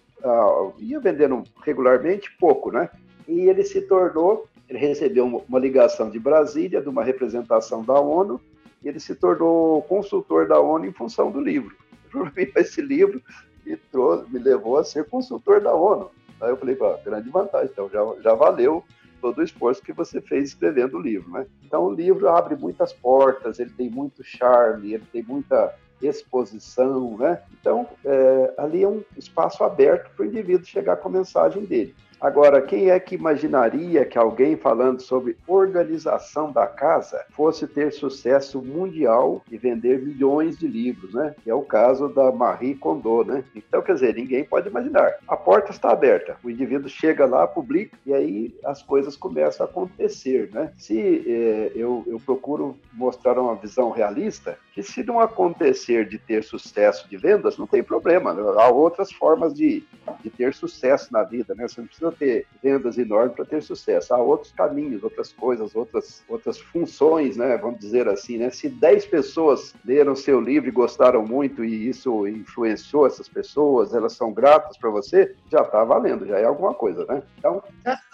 [0.78, 2.90] ia vendendo regularmente, pouco, né?
[3.26, 8.38] E ele se tornou, ele recebeu uma ligação de Brasília, de uma representação da ONU,
[8.82, 11.74] e ele se tornou consultor da ONU em função do livro.
[12.56, 13.22] esse livro
[13.64, 16.10] me, trouxe, me levou a ser consultor da ONU.
[16.40, 18.84] Aí eu falei, grande vantagem, então já, já valeu
[19.20, 21.46] todo o esforço que você fez escrevendo o livro, né?
[21.64, 27.42] Então o livro abre muitas portas, ele tem muito charme, ele tem muita exposição, né?
[27.60, 31.94] Então é, ali é um espaço aberto para o indivíduo chegar com a mensagem dele.
[32.20, 38.60] Agora, quem é que imaginaria que alguém falando sobre organização da casa fosse ter sucesso
[38.60, 41.34] mundial e vender milhões de livros, né?
[41.42, 43.44] Que é o caso da Marie Kondo, né?
[43.54, 45.14] Então, quer dizer, ninguém pode imaginar.
[45.28, 49.68] A porta está aberta, o indivíduo chega lá, publica e aí as coisas começam a
[49.68, 50.72] acontecer, né?
[50.76, 56.42] Se eh, eu, eu procuro mostrar uma visão realista, que se não acontecer de ter
[56.42, 58.32] sucesso de vendas, não tem problema.
[58.60, 59.84] Há outras formas de,
[60.22, 61.66] de ter sucesso na vida, né?
[61.66, 64.14] Você não precisa precisa ter vendas enormes para ter sucesso.
[64.14, 67.56] Há outros caminhos, outras coisas, outras, outras funções, né?
[67.56, 68.50] Vamos dizer assim, né?
[68.50, 74.12] Se 10 pessoas leram seu livro e gostaram muito e isso influenciou essas pessoas, elas
[74.12, 77.22] são gratas para você, já está valendo, já é alguma coisa, né?
[77.38, 77.62] Então,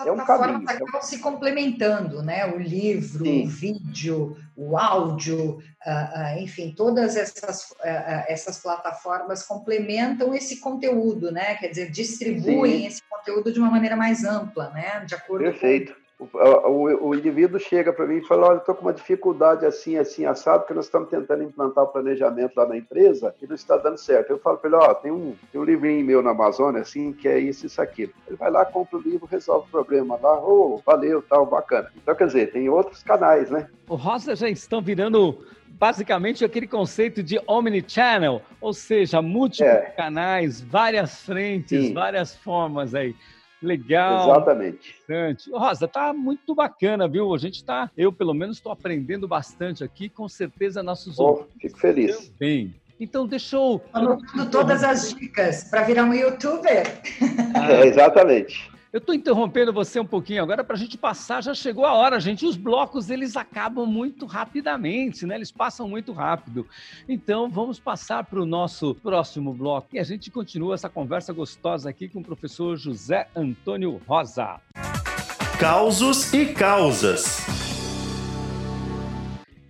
[0.05, 0.69] é um caminho.
[0.69, 2.47] Acabam se complementando, né?
[2.53, 3.45] O livro, Sim.
[3.45, 5.59] o vídeo, o áudio,
[6.39, 11.55] enfim, todas essas, uh, essas plataformas complementam esse conteúdo, né?
[11.57, 12.87] Quer dizer, distribuem Sim.
[12.87, 15.05] esse conteúdo de uma maneira mais ampla, né?
[15.07, 15.93] De acordo Perfeito.
[15.93, 19.67] Com o, o, o, indivíduo chega para mim e fala: Olha, estou com uma dificuldade
[19.67, 23.55] assim, assim, assado, que nós estamos tentando implantar o planejamento lá na empresa e não
[23.55, 24.31] está dando certo.
[24.31, 27.13] Eu falo para ele: Ó, oh, tem, um, tem um livrinho meu na Amazônia, assim,
[27.13, 28.13] que é isso, isso, aquilo.
[28.29, 31.91] Ele vai lá, compra o livro, resolve o problema lá, oh, valeu, tal, bacana.
[31.97, 33.69] Então, quer dizer, tem outros canais, né?
[33.89, 35.45] O Rosa já estão virando
[35.79, 39.91] basicamente aquele conceito de omnichannel, ou seja, múltiplos é.
[39.97, 41.95] canais, várias frentes, Sim.
[41.95, 43.15] várias formas aí.
[43.61, 44.31] Legal.
[44.31, 44.95] Exatamente.
[45.51, 47.35] Rosa, tá muito bacana, viu?
[47.35, 51.55] A gente tá, eu pelo menos estou aprendendo bastante aqui, com certeza nossos oh, ouvintes.
[51.61, 52.29] Fico feliz.
[52.39, 52.75] Bem.
[53.01, 53.81] Então, deixa eu.
[53.93, 57.01] Anotando todas as dicas para virar um youtuber.
[57.69, 58.71] É, exatamente.
[58.95, 61.43] Eu estou interrompendo você um pouquinho agora para a gente passar.
[61.43, 62.47] Já chegou a hora, gente.
[62.47, 65.35] Os blocos eles acabam muito rapidamente, né?
[65.35, 66.65] Eles passam muito rápido.
[67.09, 71.91] Então vamos passar para o nosso próximo bloco e a gente continua essa conversa gostosa
[71.91, 74.61] aqui com o professor José Antônio Rosa.
[75.59, 77.39] Causos e causas.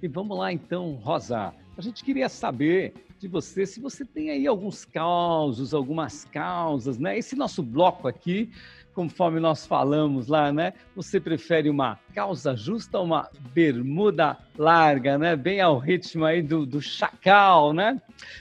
[0.03, 1.55] E vamos lá então, Rosa.
[1.79, 7.17] A gente queria saber de você se você tem aí alguns causos, algumas causas, né?
[7.17, 8.51] Esse nosso bloco aqui
[8.95, 10.73] conforme nós falamos lá, né?
[10.95, 15.35] Você prefere uma calça justa ou uma bermuda larga, né?
[15.35, 18.01] Bem ao ritmo aí do, do chacal, né?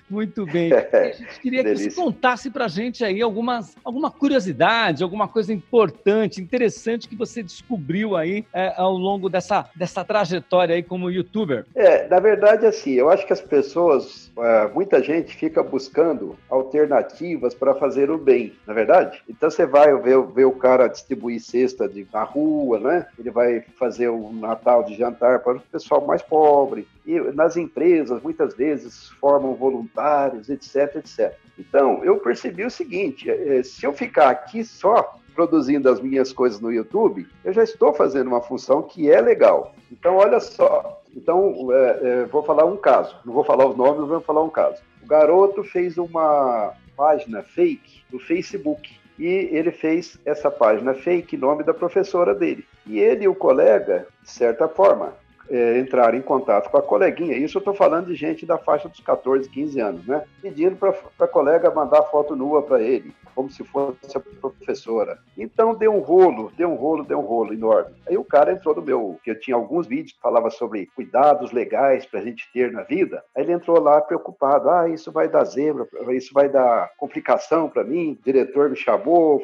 [0.10, 0.72] Muito bem.
[0.94, 5.52] A gente queria que você contasse para a gente aí algumas, alguma curiosidade, alguma coisa
[5.52, 11.66] importante, interessante que você descobriu aí é, ao longo dessa, dessa trajetória aí como youtuber.
[11.76, 17.54] É, na verdade, assim, eu acho que as pessoas, é, muita gente fica buscando alternativas
[17.54, 19.22] para fazer o bem, na é verdade?
[19.28, 23.08] Então você vai ver, ver o cara distribuir cesta de, na rua, né?
[23.18, 26.88] Ele vai fazer o Natal de jantar para o pessoal mais pobre.
[27.06, 31.36] E nas empresas, muitas vezes, formam voluntários, etc, etc.
[31.58, 36.32] Então, eu percebi o seguinte: é, é, se eu ficar aqui só produzindo as minhas
[36.32, 39.76] coisas no YouTube, eu já estou fazendo uma função que é legal.
[39.92, 41.02] Então, olha só.
[41.16, 43.16] Então, é, é, vou falar um caso.
[43.26, 44.82] Não vou falar os nomes, vou falar um caso.
[45.04, 51.64] O garoto fez uma página fake no Facebook e ele fez essa página fake nome
[51.64, 52.66] da professora dele.
[52.86, 55.14] E ele e o colega, de certa forma,
[55.50, 57.38] é, entraram em contato com a coleguinha.
[57.38, 60.24] Isso eu estou falando de gente da faixa dos 14, 15 anos, né?
[60.42, 65.20] Pedindo para a colega mandar foto nua para ele como se fosse a professora.
[65.38, 67.96] Então deu um rolo, deu um rolo, deu um rolo enorme.
[68.08, 71.52] Aí o cara entrou no meu, que eu tinha alguns vídeos que falava sobre cuidados
[71.52, 73.24] legais para a gente ter na vida.
[73.36, 77.84] Aí ele entrou lá preocupado, ah, isso vai dar zebra, isso vai dar complicação para
[77.84, 78.18] mim.
[78.20, 79.44] O diretor me chamou,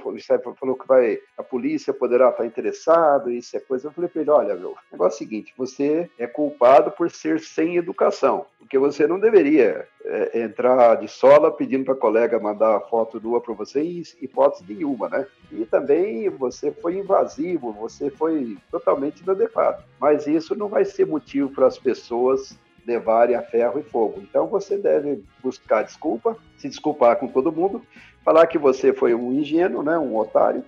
[0.59, 3.87] falou que vai, a polícia poderá estar interessado, isso é coisa.
[3.87, 7.09] Eu falei para ele, olha, meu, o negócio é o seguinte, você é culpado por
[7.09, 12.39] ser sem educação, porque você não deveria é, entrar de sola pedindo para a colega
[12.39, 15.27] mandar foto nua para você sem hipótese nenhuma, né?
[15.51, 19.83] E também você foi invasivo, você foi totalmente inadequado.
[19.99, 24.21] Mas isso não vai ser motivo para as pessoas levarem a ferro e fogo.
[24.21, 27.81] Então você deve buscar desculpa, se desculpar com todo mundo,
[28.23, 30.63] falar que você foi um ingênuo, né, um otário,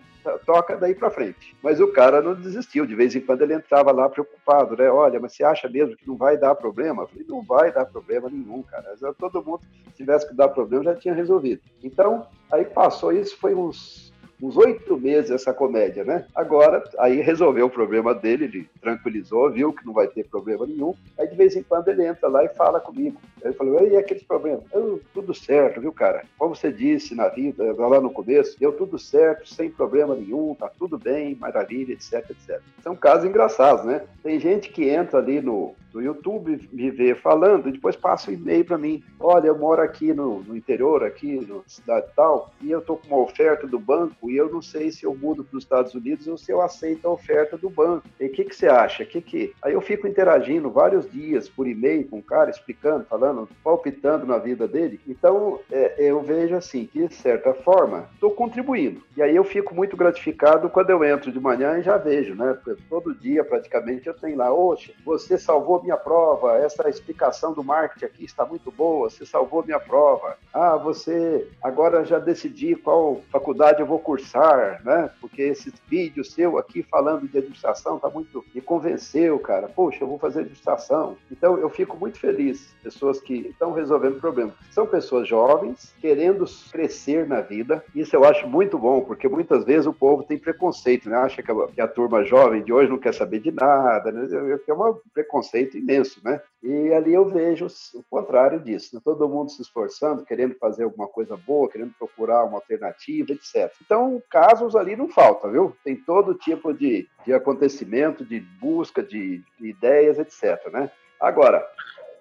[0.45, 1.55] toca daí para frente.
[1.61, 4.89] Mas o cara não desistiu, de vez em quando ele entrava lá preocupado, né?
[4.89, 7.03] Olha, mas você acha mesmo que não vai dar problema?
[7.03, 8.95] Eu falei, não vai dar problema nenhum, cara.
[9.17, 11.61] Todo mundo, se tivesse que dar problema, já tinha resolvido.
[11.83, 14.10] Então, aí passou isso, foi uns
[14.41, 16.25] uns oito meses essa comédia, né?
[16.35, 20.93] Agora, aí resolveu o problema dele, ele tranquilizou, viu que não vai ter problema nenhum.
[21.17, 23.19] Aí de vez em quando ele entra lá e fala comigo.
[23.43, 24.63] Ele falou, e aqueles problemas?
[24.71, 26.23] Eu, tudo certo, viu, cara?
[26.37, 30.69] Como você disse na vida, lá no começo, deu tudo certo, sem problema nenhum, tá
[30.79, 32.61] tudo bem, maravilha, etc, etc.
[32.83, 34.01] São casos engraçados, né?
[34.23, 38.33] Tem gente que entra ali no, no YouTube me vê falando e depois passa um
[38.33, 39.03] e-mail para mim.
[39.19, 43.07] Olha, eu moro aqui no, no interior, aqui na cidade tal, e eu tô com
[43.07, 46.27] uma oferta do banco e eu não sei se eu mudo para os Estados Unidos
[46.27, 48.07] ou se eu aceito a oferta do banco.
[48.19, 49.05] E o que, que você acha?
[49.05, 49.53] Que que...
[49.61, 54.37] Aí eu fico interagindo vários dias por e-mail com o cara, explicando, falando, palpitando na
[54.37, 54.99] vida dele.
[55.07, 59.01] Então, é, eu vejo assim, que de certa forma, estou contribuindo.
[59.15, 62.53] E aí eu fico muito gratificado quando eu entro de manhã e já vejo, né?
[62.53, 67.63] Porque todo dia, praticamente, eu tenho lá, oxe, você salvou minha prova, essa explicação do
[67.63, 70.37] marketing aqui está muito boa, você salvou minha prova.
[70.53, 74.41] Ah, você agora já decidi qual faculdade eu vou cursar
[74.83, 75.09] né?
[75.19, 79.67] Porque esse vídeo seu aqui falando de administração tá muito me convenceu, cara.
[79.67, 81.17] Poxa, eu vou fazer administração.
[81.31, 82.73] Então eu fico muito feliz.
[82.83, 84.53] Pessoas que estão resolvendo problemas.
[84.71, 87.83] São pessoas jovens querendo crescer na vida.
[87.95, 91.17] Isso eu acho muito bom, porque muitas vezes o povo tem preconceito, né?
[91.17, 94.27] Acha que a, que a turma jovem de hoje não quer saber de nada, né?
[94.67, 96.41] É um preconceito imenso, né?
[96.61, 99.01] E ali eu vejo o contrário disso, né?
[99.03, 103.73] todo mundo se esforçando, querendo fazer alguma coisa boa, querendo procurar uma alternativa, etc.
[103.83, 105.75] Então, casos ali não falta, viu?
[105.83, 110.71] Tem todo tipo de, de acontecimento, de busca de, de ideias, etc.
[110.71, 110.91] Né?
[111.19, 111.67] Agora,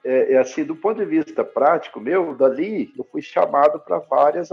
[0.05, 4.51] é, é, assim, do ponto de vista prático meu, dali eu fui chamado para várias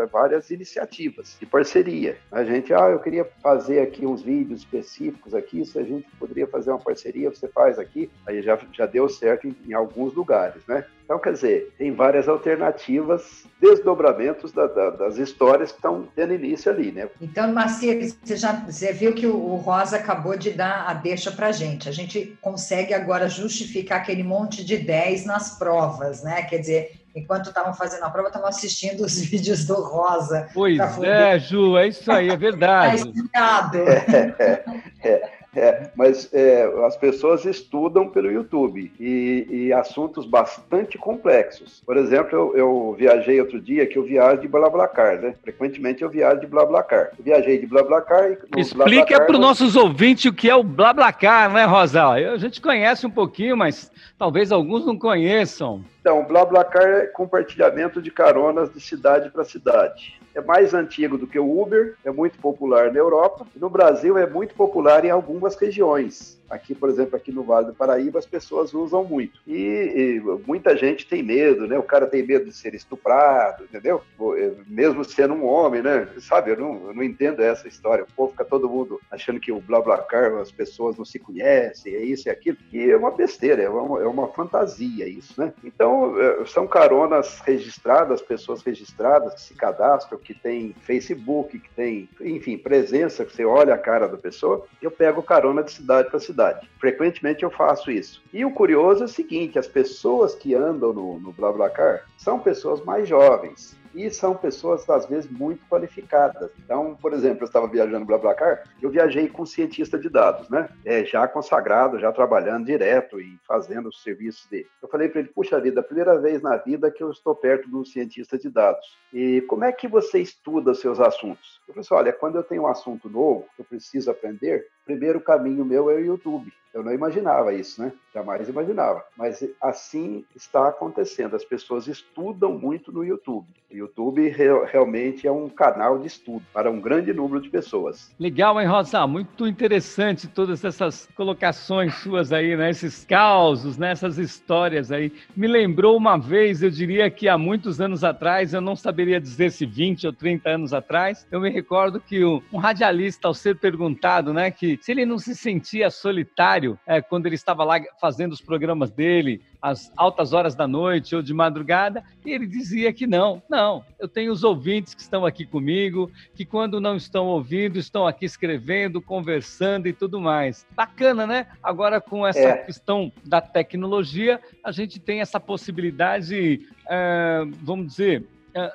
[0.00, 2.16] é várias iniciativas de parceria.
[2.30, 6.46] A gente, ah, eu queria fazer aqui uns vídeos específicos aqui, se a gente poderia
[6.46, 10.62] fazer uma parceria, você faz aqui, aí já, já deu certo em, em alguns lugares,
[10.66, 10.84] né?
[11.10, 16.70] Então, quer dizer, tem várias alternativas, desdobramentos da, da, das histórias que estão tendo início
[16.70, 17.08] ali, né?
[17.20, 21.32] Então, Marcia, você já você viu que o, o Rosa acabou de dar a deixa
[21.32, 21.88] para gente.
[21.88, 26.42] A gente consegue agora justificar aquele monte de 10 nas provas, né?
[26.42, 30.48] Quer dizer, enquanto estavam fazendo a prova, estavam assistindo os vídeos do Rosa.
[30.54, 33.12] Pois é, Ju, é isso aí, é verdade.
[33.32, 40.96] Tá é, é, é, mas é, as pessoas estudam pelo YouTube e, e, assuntos bastante
[40.96, 41.82] complexos.
[41.84, 45.34] Por exemplo, eu, eu, viajei outro dia que eu viajo de BlaBlaCar, né?
[45.42, 47.10] Frequentemente eu viajo de BlaBlaCar.
[47.18, 51.52] Eu viajei de BlaBlaCar e Explica para os nossos ouvintes o que é o BlaBlaCar,
[51.52, 52.12] né, Rosal?
[52.12, 55.84] A gente conhece um pouquinho, mas talvez alguns não conheçam.
[56.00, 61.38] Então, BlaBlaCar é compartilhamento de caronas de cidade para cidade é mais antigo do que
[61.38, 63.46] o Uber, é muito popular na Europa.
[63.56, 66.39] No Brasil é muito popular em algumas regiões.
[66.50, 69.40] Aqui, por exemplo, aqui no Vale do Paraíba, as pessoas usam muito.
[69.46, 71.78] E, e, muita gente tem medo, né?
[71.78, 74.02] O cara tem medo de ser estuprado, entendeu?
[74.36, 76.08] É, mesmo sendo um homem, né?
[76.18, 78.02] Sabe, eu não, eu não entendo essa história.
[78.02, 82.02] O povo fica todo mundo achando que o BlaBlaCar, as pessoas não se conhecem, é
[82.02, 82.58] isso e aquilo.
[82.72, 85.52] E é uma besteira, é uma, é uma fantasia isso, né?
[85.62, 92.08] Então, é, são caronas registradas, pessoas registradas que se cadastram, que tem Facebook, que tem,
[92.20, 94.66] enfim, presença, que você olha a cara da pessoa.
[94.82, 96.39] Eu pego carona de cidade para cidade
[96.78, 98.22] Frequentemente eu faço isso.
[98.32, 102.82] E o curioso é o seguinte: as pessoas que andam no, no BlaBlaCar são pessoas
[102.84, 106.50] mais jovens e são pessoas, às vezes, muito qualificadas.
[106.58, 110.48] Então, por exemplo, eu estava viajando no BlaBlaCar, eu viajei com um cientista de dados,
[110.48, 110.68] né?
[110.84, 114.68] É, já consagrado, já trabalhando direto e fazendo os serviços dele.
[114.82, 117.68] Eu falei para ele, puxa vida, a primeira vez na vida que eu estou perto
[117.68, 118.96] de um cientista de dados.
[119.12, 121.60] E como é que você estuda seus assuntos?
[121.66, 125.64] Falei assim, olha, quando eu tenho um assunto novo, que eu preciso aprender, primeiro caminho
[125.64, 126.52] meu é o YouTube.
[126.72, 127.92] Eu não imaginava isso, né?
[128.14, 129.04] Jamais imaginava.
[129.16, 131.34] Mas assim está acontecendo.
[131.34, 133.46] As pessoas estudam muito no YouTube.
[133.70, 138.12] O YouTube re realmente é um canal de estudo para um grande número de pessoas.
[138.18, 139.06] Legal, hein, Rosa?
[139.06, 142.70] Muito interessante todas essas colocações suas aí, né?
[142.70, 143.92] Esses causos, né?
[143.92, 145.12] essas histórias aí.
[145.36, 149.50] Me lembrou uma vez, eu diria que há muitos anos atrás, eu não saberia dizer
[149.52, 154.32] se 20 ou 30 anos atrás, eu me recordo que um, radialista, ao ser perguntado,
[154.32, 158.40] né, que se ele não se sentia solitário é, quando ele estava lá fazendo os
[158.40, 163.42] programas dele, às altas horas da noite ou de madrugada, e ele dizia que não,
[163.48, 168.06] não, eu tenho os ouvintes que estão aqui comigo, que quando não estão ouvindo, estão
[168.06, 170.66] aqui escrevendo, conversando e tudo mais.
[170.74, 171.46] Bacana, né?
[171.62, 172.56] Agora, com essa é.
[172.58, 178.24] questão da tecnologia, a gente tem essa possibilidade, é, vamos dizer,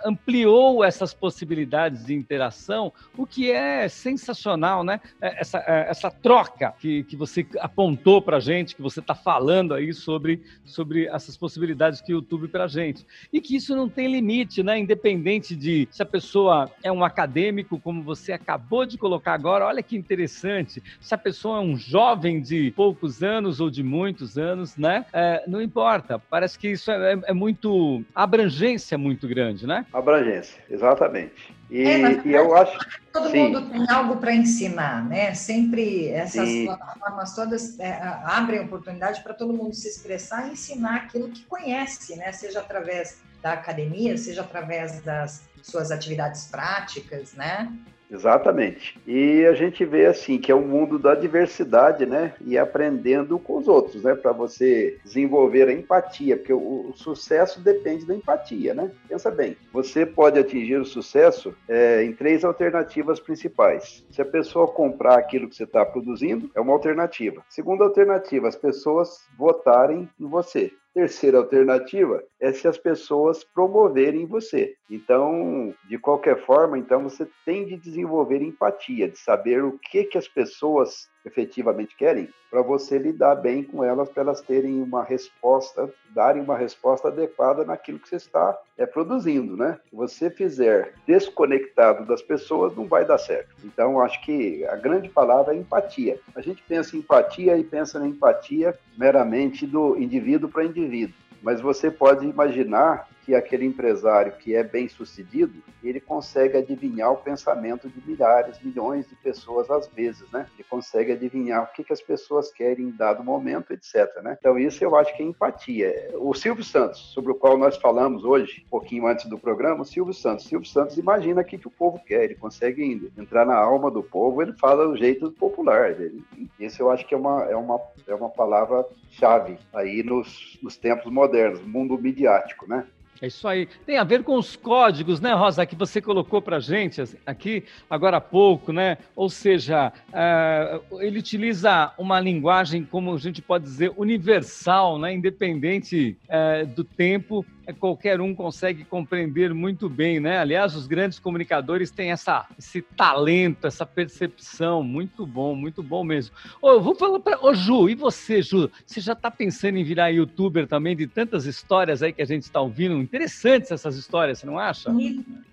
[0.05, 5.01] ampliou essas possibilidades de interação, o que é sensacional, né?
[5.21, 9.13] Eh, essa, eh, essa troca que, que você apontou para a gente, que você está
[9.13, 13.05] falando aí sobre, sobre essas possibilidades que o YouTube para a gente.
[13.31, 14.77] E que isso não tem limite, né?
[14.79, 19.83] Independente de se a pessoa é um acadêmico, como você acabou de colocar agora, olha
[19.83, 20.81] que interessante.
[20.99, 25.05] Se a pessoa é um jovem de poucos anos ou de muitos anos, né?
[25.11, 26.19] É, não importa.
[26.19, 29.85] Parece que isso é, é muito abrangência muito grande né?
[29.93, 31.55] Abrangência, exatamente.
[31.69, 32.77] E, é, e eu acho
[33.11, 33.39] todo sim.
[33.39, 35.33] mundo tem algo para ensinar, né?
[35.33, 36.65] Sempre essas sim.
[36.65, 42.15] plataformas todas é, abrem oportunidade para todo mundo se expressar e ensinar aquilo que conhece,
[42.17, 42.31] né?
[42.31, 47.71] Seja através da academia, seja através das suas atividades práticas, né?
[48.09, 48.99] Exatamente.
[49.05, 52.33] E a gente vê assim que é um mundo da diversidade, né?
[52.41, 54.15] E aprendendo com os outros, né?
[54.15, 58.91] Para você desenvolver a empatia, porque o, o, sucesso depende da empatia, né?
[59.07, 64.05] Pensa bem, você pode atingir o sucesso é, em três alternativas principais.
[64.11, 67.43] Se a pessoa comprar aquilo que você está produzindo, é uma alternativa.
[67.49, 70.71] Segunda alternativa, as pessoas votarem em você.
[70.93, 74.75] Terceira alternativa é se as pessoas promoverem você.
[74.87, 80.17] Então, de qualquer forma, então você tem de desenvolver empatia, de saber o que que
[80.17, 85.91] as pessoas efetivamente querem, para você lidar bem com elas, para elas terem uma resposta,
[86.13, 89.79] darem uma resposta adequada naquilo que você está é, produzindo, né?
[89.89, 93.55] Se você fizer desconectado das pessoas, não vai dar certo.
[93.63, 96.19] Então, acho que a grande palavra é empatia.
[96.35, 101.61] A gente pensa em empatia e pensa na empatia meramente do indivíduo para indivíduo mas
[101.61, 107.89] você pode imaginar que aquele empresário que é bem sucedido, ele consegue adivinhar o pensamento
[107.89, 110.47] de milhares, milhões de pessoas às vezes, né?
[110.53, 114.21] Ele consegue adivinhar o que, que as pessoas querem em dado momento, etc.
[114.21, 114.37] Né?
[114.39, 116.11] Então isso eu acho que é empatia.
[116.19, 119.85] O Silvio Santos, sobre o qual nós falamos hoje, um pouquinho antes do programa, o
[119.85, 120.45] Silvio Santos.
[120.45, 123.55] O Silvio Santos imagina o que, que o povo quer, ele consegue ainda entrar na
[123.55, 126.23] alma do povo, ele fala do jeito popular dele.
[126.59, 131.11] Isso eu acho que é uma, é uma, é uma palavra-chave aí nos, nos tempos
[131.11, 132.85] modernos, mundo midiático, né?
[133.21, 133.67] É isso aí.
[133.85, 138.17] Tem a ver com os códigos, né, Rosa, que você colocou para gente aqui agora
[138.17, 138.97] há pouco, né?
[139.15, 145.13] Ou seja, uh, ele utiliza uma linguagem, como a gente pode dizer, universal, né?
[145.13, 150.37] independente uh, do tempo qualquer um consegue compreender muito bem, né?
[150.37, 156.35] Aliás, os grandes comunicadores têm essa, esse talento, essa percepção, muito bom, muito bom mesmo.
[156.61, 158.69] Ô, eu vou falar para, ô Ju, e você, Ju?
[158.85, 162.43] Você já está pensando em virar youtuber também de tantas histórias aí que a gente
[162.43, 162.95] está ouvindo?
[163.01, 164.91] Interessantes essas histórias, você não acha?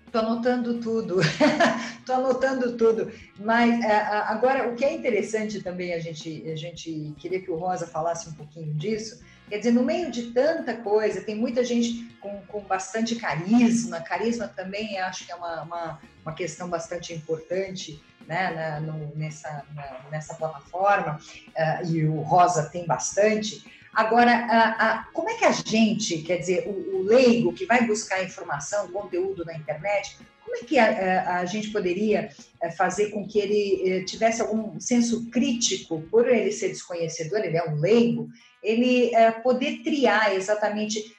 [0.05, 1.19] Estou anotando tudo,
[1.99, 3.11] estou anotando tudo.
[3.39, 3.95] Mas é,
[4.27, 8.29] agora, o que é interessante também, a gente, a gente queria que o Rosa falasse
[8.29, 12.61] um pouquinho disso, Quer dizer, no meio de tanta coisa, tem muita gente com, com
[12.61, 14.01] bastante carisma.
[14.01, 19.65] Carisma também acho que é uma, uma, uma questão bastante importante né, na, no, nessa,
[19.75, 21.19] na, nessa plataforma,
[21.49, 23.65] uh, e o Rosa tem bastante.
[23.93, 27.85] Agora, uh, uh, como é que a gente, quer dizer, o, o leigo que vai
[27.85, 32.29] buscar informação, conteúdo na internet, como é que a, a, gente poderia
[32.61, 37.57] eh, fazer com que ele eh, tivesse algum senso crítico, por ele ser desconhecedor, ele
[37.57, 38.27] é um leigo,
[38.61, 39.11] ele
[39.43, 41.13] poder triar exatamente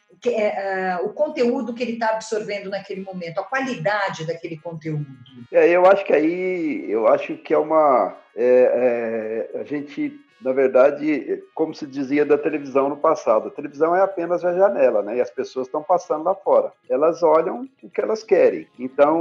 [1.04, 5.06] o conteúdo que ele está absorvendo naquele momento, a qualidade daquele conteúdo.
[5.52, 8.16] É, eu acho que aí, eu acho que é uma.
[8.34, 13.96] É, é, a gente na verdade, como se dizia da televisão no passado, a televisão
[13.96, 15.16] é apenas a janela, né?
[15.16, 16.70] E as pessoas estão passando lá fora.
[16.88, 18.68] Elas olham o que elas querem.
[18.78, 19.18] Então,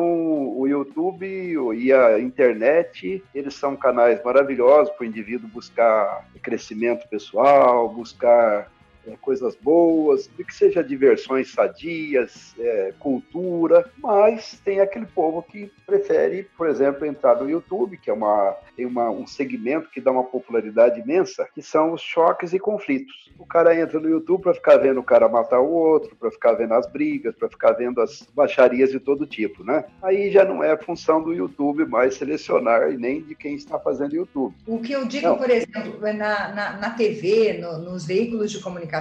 [0.58, 7.88] o YouTube e a internet, eles são canais maravilhosos para o indivíduo buscar crescimento pessoal,
[7.88, 8.70] buscar
[9.08, 15.72] é, coisas boas, de que seja diversões sadias, é, cultura, mas tem aquele povo que
[15.86, 20.12] prefere, por exemplo, entrar no YouTube, que é uma, tem uma, um segmento que dá
[20.12, 23.32] uma popularidade imensa, que são os choques e conflitos.
[23.38, 26.54] O cara entra no YouTube para ficar vendo o cara matar o outro, para ficar
[26.54, 29.86] vendo as brigas, para ficar vendo as baixarias de todo tipo, né?
[30.02, 34.16] Aí já não é função do YouTube mais selecionar e nem de quem está fazendo
[34.16, 34.56] YouTube.
[34.66, 35.38] O que eu digo, não.
[35.38, 38.93] por exemplo, na, na, na TV, no, nos veículos de comunicação,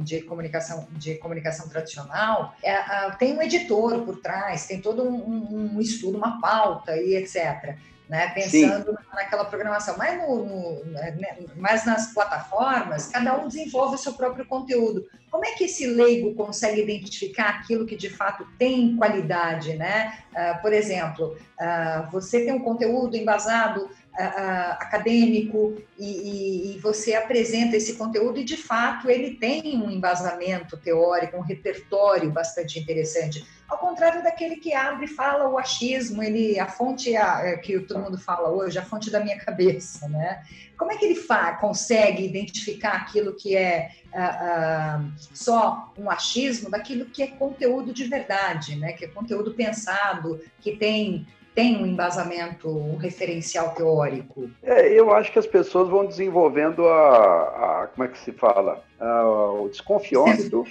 [0.00, 5.80] de comunicação, de comunicação tradicional, é, tem um editor por trás, tem todo um, um
[5.80, 7.76] estudo, uma pauta e etc
[8.10, 8.28] né?
[8.34, 8.96] Pensando Sim.
[9.14, 9.94] naquela programação.
[9.96, 15.06] Mas, no, no, né, mas nas plataformas, cada um desenvolve o seu próprio conteúdo.
[15.30, 20.18] Como é que esse leigo consegue identificar aquilo que de fato tem qualidade, né?
[20.32, 23.88] Uh, por exemplo, uh, você tem um conteúdo embasado
[24.18, 30.76] acadêmico e, e, e, você apresenta esse conteúdo e de fato ele tem um embasamento
[30.76, 33.46] teórico, um repertório bastante interessante.
[33.68, 37.78] Ao contrário daquele que abre e fala o achismo, ele a fonte a, é, que
[37.80, 40.42] todo mundo fala hoje, a fonte da minha cabeça, né?
[40.76, 41.20] Como é que ele
[41.60, 43.90] consegue identificar aquilo que é
[45.32, 48.92] só um achismo daquilo que é conteúdo de verdade, né?
[48.92, 54.50] Que é conteúdo pensado, que tem tem um embasamento, um referencial teórico?
[54.62, 58.82] É, eu acho que as pessoas vão desenvolvendo a, a como é que se fala?
[59.00, 60.64] Uh, o desconfiômetro,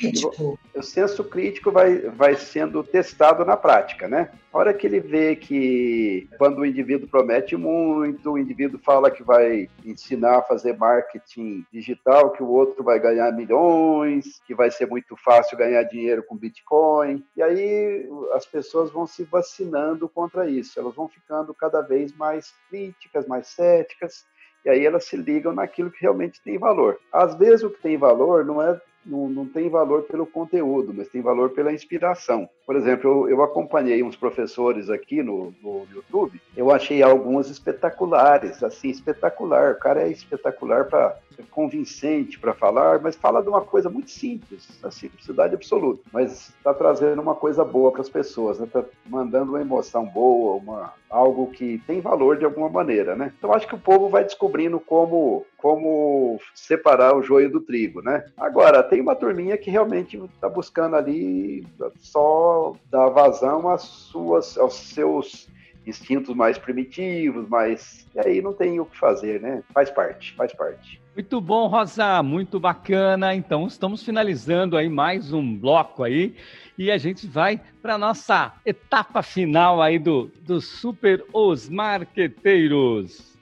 [0.76, 4.32] o senso crítico vai, vai sendo testado na prática, né?
[4.52, 9.22] A hora que ele vê que quando o indivíduo promete muito, o indivíduo fala que
[9.22, 14.88] vai ensinar a fazer marketing digital, que o outro vai ganhar milhões, que vai ser
[14.88, 20.80] muito fácil ganhar dinheiro com Bitcoin, e aí as pessoas vão se vacinando contra isso,
[20.80, 24.26] elas vão ficando cada vez mais críticas, mais céticas,
[24.66, 27.00] e aí elas se ligam naquilo que realmente tem valor.
[27.12, 31.08] Às vezes o que tem valor não é não, não tem valor pelo conteúdo, mas
[31.08, 32.50] tem valor pela inspiração.
[32.66, 38.62] Por exemplo, eu, eu acompanhei uns professores aqui no, no, YouTube, eu achei alguns espetaculares,
[38.64, 39.74] assim, espetacular.
[39.74, 44.12] O cara é espetacular para é convincente para falar, mas fala de uma coisa muito
[44.12, 48.86] simples, a simplicidade absoluta, mas está trazendo uma coisa boa para as pessoas, está né?
[48.86, 53.34] Tá mandando uma emoção boa, uma, algo que tem valor de alguma maneira, né?
[53.38, 58.26] Então acho que o povo vai descobrindo como como separar o joio do trigo, né?
[58.38, 61.66] Agora tem uma turminha que realmente está buscando ali
[62.00, 65.48] só dar vazão às suas, aos seus
[65.86, 68.08] instintos mais primitivos, mais.
[68.16, 69.64] E aí não tem o que fazer, né?
[69.74, 71.00] Faz parte, faz parte.
[71.16, 73.34] Muito bom, Rosa, muito bacana.
[73.36, 76.36] Então, estamos finalizando aí mais um bloco aí
[76.78, 83.38] e a gente vai para nossa etapa final aí do, do Super Os Marqueteiros.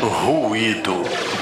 [0.00, 1.33] Ruído.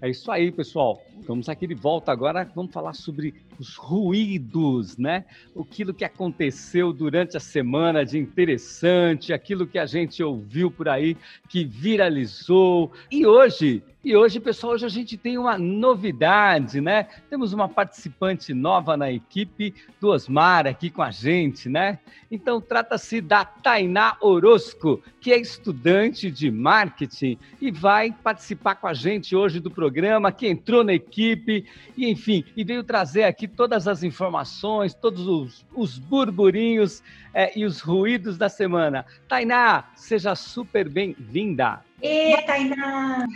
[0.00, 1.02] É isso aí, pessoal.
[1.18, 2.50] Estamos aqui de volta agora.
[2.54, 5.24] Vamos falar sobre os ruídos, né?
[5.58, 11.16] Aquilo que aconteceu durante a semana de interessante, aquilo que a gente ouviu por aí
[11.48, 12.92] que viralizou.
[13.10, 17.08] E hoje e hoje, pessoal, hoje a gente tem uma novidade, né?
[17.28, 21.98] Temos uma participante nova na equipe do Osmar aqui com a gente, né?
[22.30, 28.94] Então, trata-se da Tainá Orosco, que é estudante de marketing e vai participar com a
[28.94, 33.88] gente hoje do programa, que entrou na equipe e, enfim, e veio trazer aqui todas
[33.88, 37.02] as informações, todos os, os burburinhos
[37.34, 39.04] é, e os ruídos da semana.
[39.26, 41.80] Tainá, seja super bem-vinda.
[42.00, 43.26] E Tainá!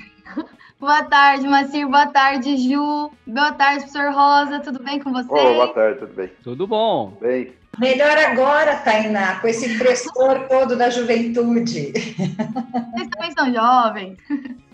[0.81, 1.87] Boa tarde, Macir.
[1.87, 3.11] Boa tarde, Ju.
[3.27, 4.61] Boa tarde, professor Rosa.
[4.61, 5.29] Tudo bem com você?
[5.29, 6.31] Oh, boa tarde, tudo bem.
[6.43, 7.19] Tudo bom.
[7.21, 7.53] Bem.
[7.79, 11.93] Melhor agora, Tainá, com esse frescor todo da juventude.
[11.93, 14.17] Vocês também são jovens.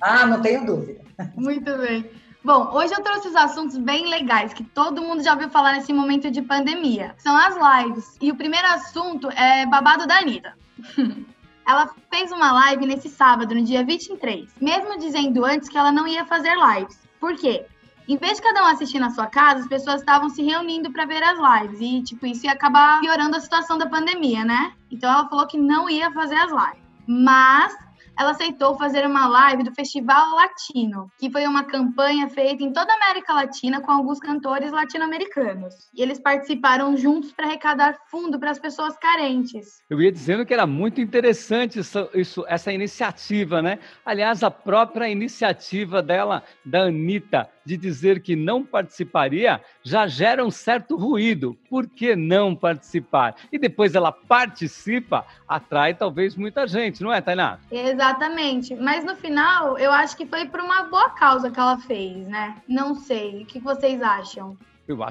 [0.01, 1.01] Ah, não tenho dúvida.
[1.35, 2.09] Muito bem.
[2.45, 5.93] Bom, hoje eu trouxe os assuntos bem legais que todo mundo já ouviu falar nesse
[5.93, 7.17] momento de pandemia.
[7.19, 8.17] São as lives.
[8.21, 10.55] E o primeiro assunto é babado da Anitta.
[11.67, 16.07] Ela fez uma live nesse sábado, no dia 23, mesmo dizendo antes que ela não
[16.07, 16.99] ia fazer lives.
[17.19, 17.67] Por quê?
[18.09, 21.05] Em vez de cada um assistir na sua casa, as pessoas estavam se reunindo para
[21.05, 21.81] ver as lives.
[21.81, 24.73] E, tipo, isso ia acabar piorando a situação da pandemia, né?
[24.91, 26.87] Então ela falou que não ia fazer as lives.
[27.05, 27.77] Mas
[28.19, 32.93] ela aceitou fazer uma live do Festival Latino, que foi uma campanha feita em toda
[32.93, 35.75] a América Latina com alguns cantores latino-americanos.
[35.95, 39.83] E eles participaram juntos para arrecadar fundo para as pessoas carentes.
[39.91, 43.79] Eu ia dizendo que era muito interessante isso, isso, essa iniciativa, né?
[44.05, 50.51] Aliás, a própria iniciativa dela, da Anitta, de dizer que não participaria, já gera um
[50.51, 51.59] certo ruído.
[51.69, 53.35] Por que não participar?
[53.51, 57.59] E depois ela participa, atrai talvez muita gente, não é, Tainá?
[57.71, 58.77] Exatamente.
[58.77, 62.55] Mas no final, eu acho que foi por uma boa causa que ela fez, né?
[62.69, 63.43] Não sei.
[63.43, 64.57] O que vocês acham?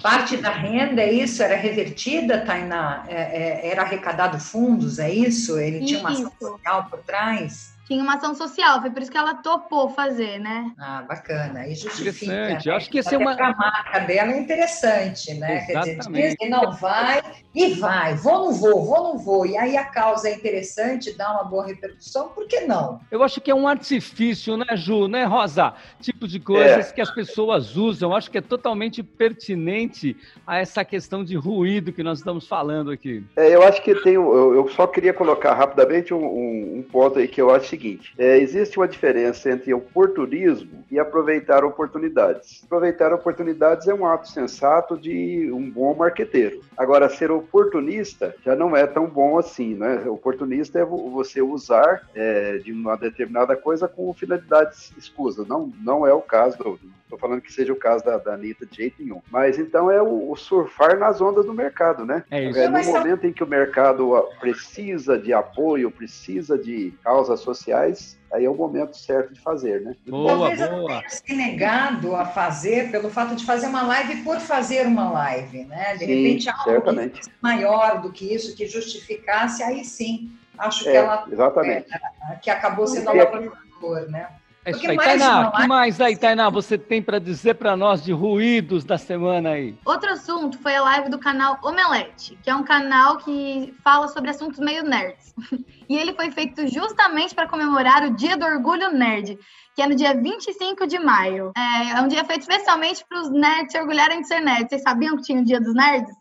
[0.01, 0.41] Parte que...
[0.41, 1.43] da renda, é isso?
[1.43, 3.03] Era revertida, Tainá?
[3.09, 5.59] É, é, era arrecadado fundos, é isso?
[5.59, 5.87] Ele isso.
[5.87, 7.74] tinha uma ação social por trás?
[7.85, 10.71] Tinha uma ação social, foi por isso que ela topou fazer, né?
[10.77, 11.67] Ah, bacana.
[11.67, 12.33] E justifica.
[12.33, 12.67] Interessante.
[12.67, 12.75] Né?
[12.75, 13.33] Acho que ia ser uma.
[13.33, 15.65] A marca dela é interessante, né?
[15.69, 16.09] Exatamente.
[16.09, 17.21] Quer dizer, diz não vai
[17.53, 19.45] e vai, vou, não vou, vou, não vou.
[19.45, 22.99] E aí a causa é interessante, dá uma boa repercussão, por que não?
[23.11, 25.73] Eu acho que é um artifício, né, Ju, né, Rosa?
[26.01, 26.93] Tipo de coisas é.
[26.93, 28.09] que as pessoas usam.
[28.09, 32.89] Eu acho que é totalmente pertinente a essa questão de ruído que nós estamos falando
[32.89, 33.23] aqui.
[33.35, 34.13] É, eu acho que tem.
[34.13, 38.13] Eu, eu só queria colocar rapidamente um, um, um ponto aí que eu acho seguinte:
[38.17, 42.63] é, existe uma diferença entre oportunismo e aproveitar oportunidades.
[42.65, 46.61] Aproveitar oportunidades é um ato sensato de um bom marqueteiro.
[46.77, 50.03] Agora, ser oportunista já não é tão bom assim, né?
[50.07, 55.47] Oportunista é você usar é, de uma determinada coisa com finalidades escusas.
[55.47, 58.65] Não, não é o caso do, Estou falando que seja o caso da, da Anitta
[58.65, 59.21] de jeito nenhum.
[59.29, 62.23] Mas então é o, o surfar nas ondas do mercado, né?
[62.31, 62.59] É isso.
[62.59, 68.45] É, no momento em que o mercado precisa de apoio, precisa de causas sociais, aí
[68.45, 69.95] é o momento certo de fazer, né?
[70.07, 71.01] Boa, Talvez boa.
[71.03, 75.65] eu se negado a fazer pelo fato de fazer uma live por fazer uma live,
[75.65, 75.93] né?
[75.93, 77.21] De sim, repente algo certamente.
[77.41, 81.87] maior do que isso, que justificasse, aí sim, acho é, que ela exatamente.
[81.93, 84.29] É, que acabou sendo alavangador, né?
[84.65, 84.97] É isso aí.
[84.97, 88.97] Tainá, o que mais aí, Tainá, você tem para dizer para nós de ruídos da
[88.97, 89.77] semana aí?
[89.85, 94.31] Outro assunto foi a live do canal Omelete, que é um canal que fala sobre
[94.31, 95.33] assuntos meio nerds.
[95.87, 99.37] E ele foi feito justamente para comemorar o Dia do Orgulho Nerd,
[99.75, 101.51] que é no dia 25 de maio.
[101.55, 104.69] É, é um dia feito especialmente para os nerds se orgulharem de ser nerds.
[104.69, 106.11] Vocês sabiam que tinha o Dia dos Nerds?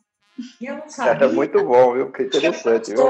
[0.60, 1.26] Eu não sabia.
[1.26, 2.12] É muito bom, viu?
[2.12, 3.08] Que interessante, viu?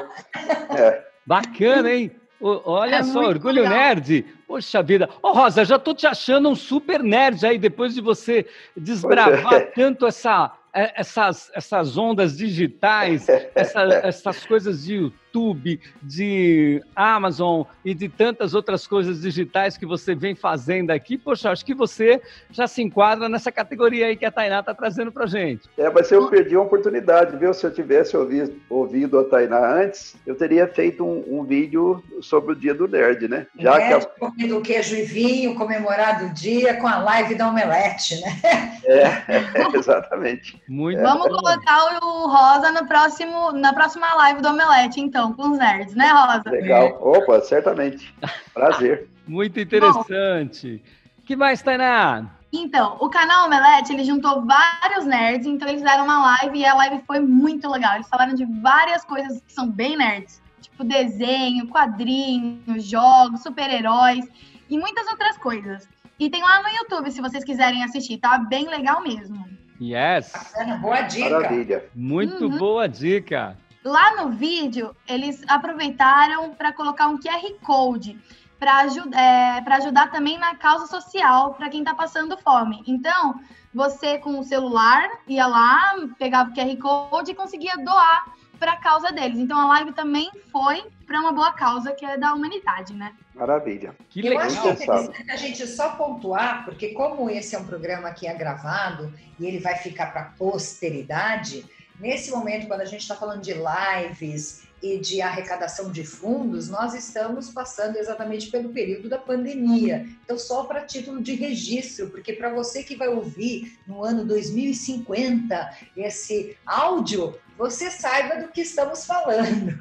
[0.78, 1.04] É.
[1.26, 2.12] Bacana, hein?
[2.46, 3.72] Olha é só, orgulho legal.
[3.72, 4.26] nerd.
[4.46, 5.08] Poxa vida.
[5.22, 9.54] Ô, oh, Rosa, já tô te achando um super nerd aí, depois de você desbravar
[9.54, 9.60] é.
[9.60, 17.92] tanto essa, é, essas, essas ondas digitais, essa, essas coisas de YouTube, de Amazon e
[17.92, 22.68] de tantas outras coisas digitais que você vem fazendo aqui, poxa, acho que você já
[22.68, 25.68] se enquadra nessa categoria aí que a Tainá está trazendo para gente.
[25.76, 27.52] É, mas eu perdi a oportunidade, viu?
[27.52, 32.52] Se eu tivesse ouvido, ouvido a Tainá antes, eu teria feito um, um vídeo sobre
[32.52, 33.46] o dia do nerd, né?
[33.58, 34.28] Já nerd, que a...
[34.28, 38.78] comendo queijo e vinho, comemorado o dia com a live da Omelete, né?
[38.84, 40.62] É, é exatamente.
[40.68, 41.02] Muito é.
[41.02, 45.94] Vamos colocar o Rosa no próximo, na próxima live do Omelete, então, com os nerds,
[45.94, 46.50] né, Rosa?
[46.50, 46.98] Legal.
[47.00, 48.14] Opa, certamente.
[48.52, 49.08] Prazer.
[49.26, 50.82] Muito interessante.
[50.84, 52.30] Bom, que mais, Tainá?
[52.52, 56.74] Então, o canal Omelete, ele juntou vários nerds, então eles fizeram uma live e a
[56.74, 57.96] live foi muito legal.
[57.96, 64.24] Eles falaram de várias coisas que são bem nerds, tipo desenho, quadrinhos, jogos, super-heróis
[64.70, 65.88] e muitas outras coisas.
[66.18, 69.44] E tem lá no YouTube, se vocês quiserem assistir, tá bem legal mesmo.
[69.80, 70.32] Yes.
[70.80, 71.30] boa dica.
[71.30, 71.84] Maravilha.
[71.94, 72.56] Muito uhum.
[72.56, 73.56] boa dica.
[73.84, 78.18] Lá no vídeo, eles aproveitaram para colocar um QR Code
[78.58, 82.82] para ajud é, ajudar também na causa social para quem está passando fome.
[82.86, 83.38] Então,
[83.74, 88.76] você com o celular ia lá, pegava o QR Code e conseguia doar para a
[88.76, 89.38] causa deles.
[89.38, 93.12] Então, a live também foi para uma boa causa que é da humanidade, né?
[93.34, 93.94] Maravilha.
[94.08, 94.40] Que legal.
[94.40, 98.10] Eu acho que é interessante a gente só pontuar, porque como esse é um programa
[98.12, 101.66] que é gravado e ele vai ficar para posteridade,
[101.98, 106.94] nesse momento, quando a gente está falando de lives e de arrecadação de fundos, nós
[106.94, 110.06] estamos passando exatamente pelo período da pandemia.
[110.24, 115.70] Então, só para título de registro, porque para você que vai ouvir no ano 2050
[115.96, 119.72] esse áudio, você saiba do que estamos falando.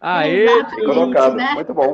[0.00, 0.46] Aê,
[0.84, 1.36] colocado.
[1.36, 1.52] Né?
[1.54, 1.92] Muito bom.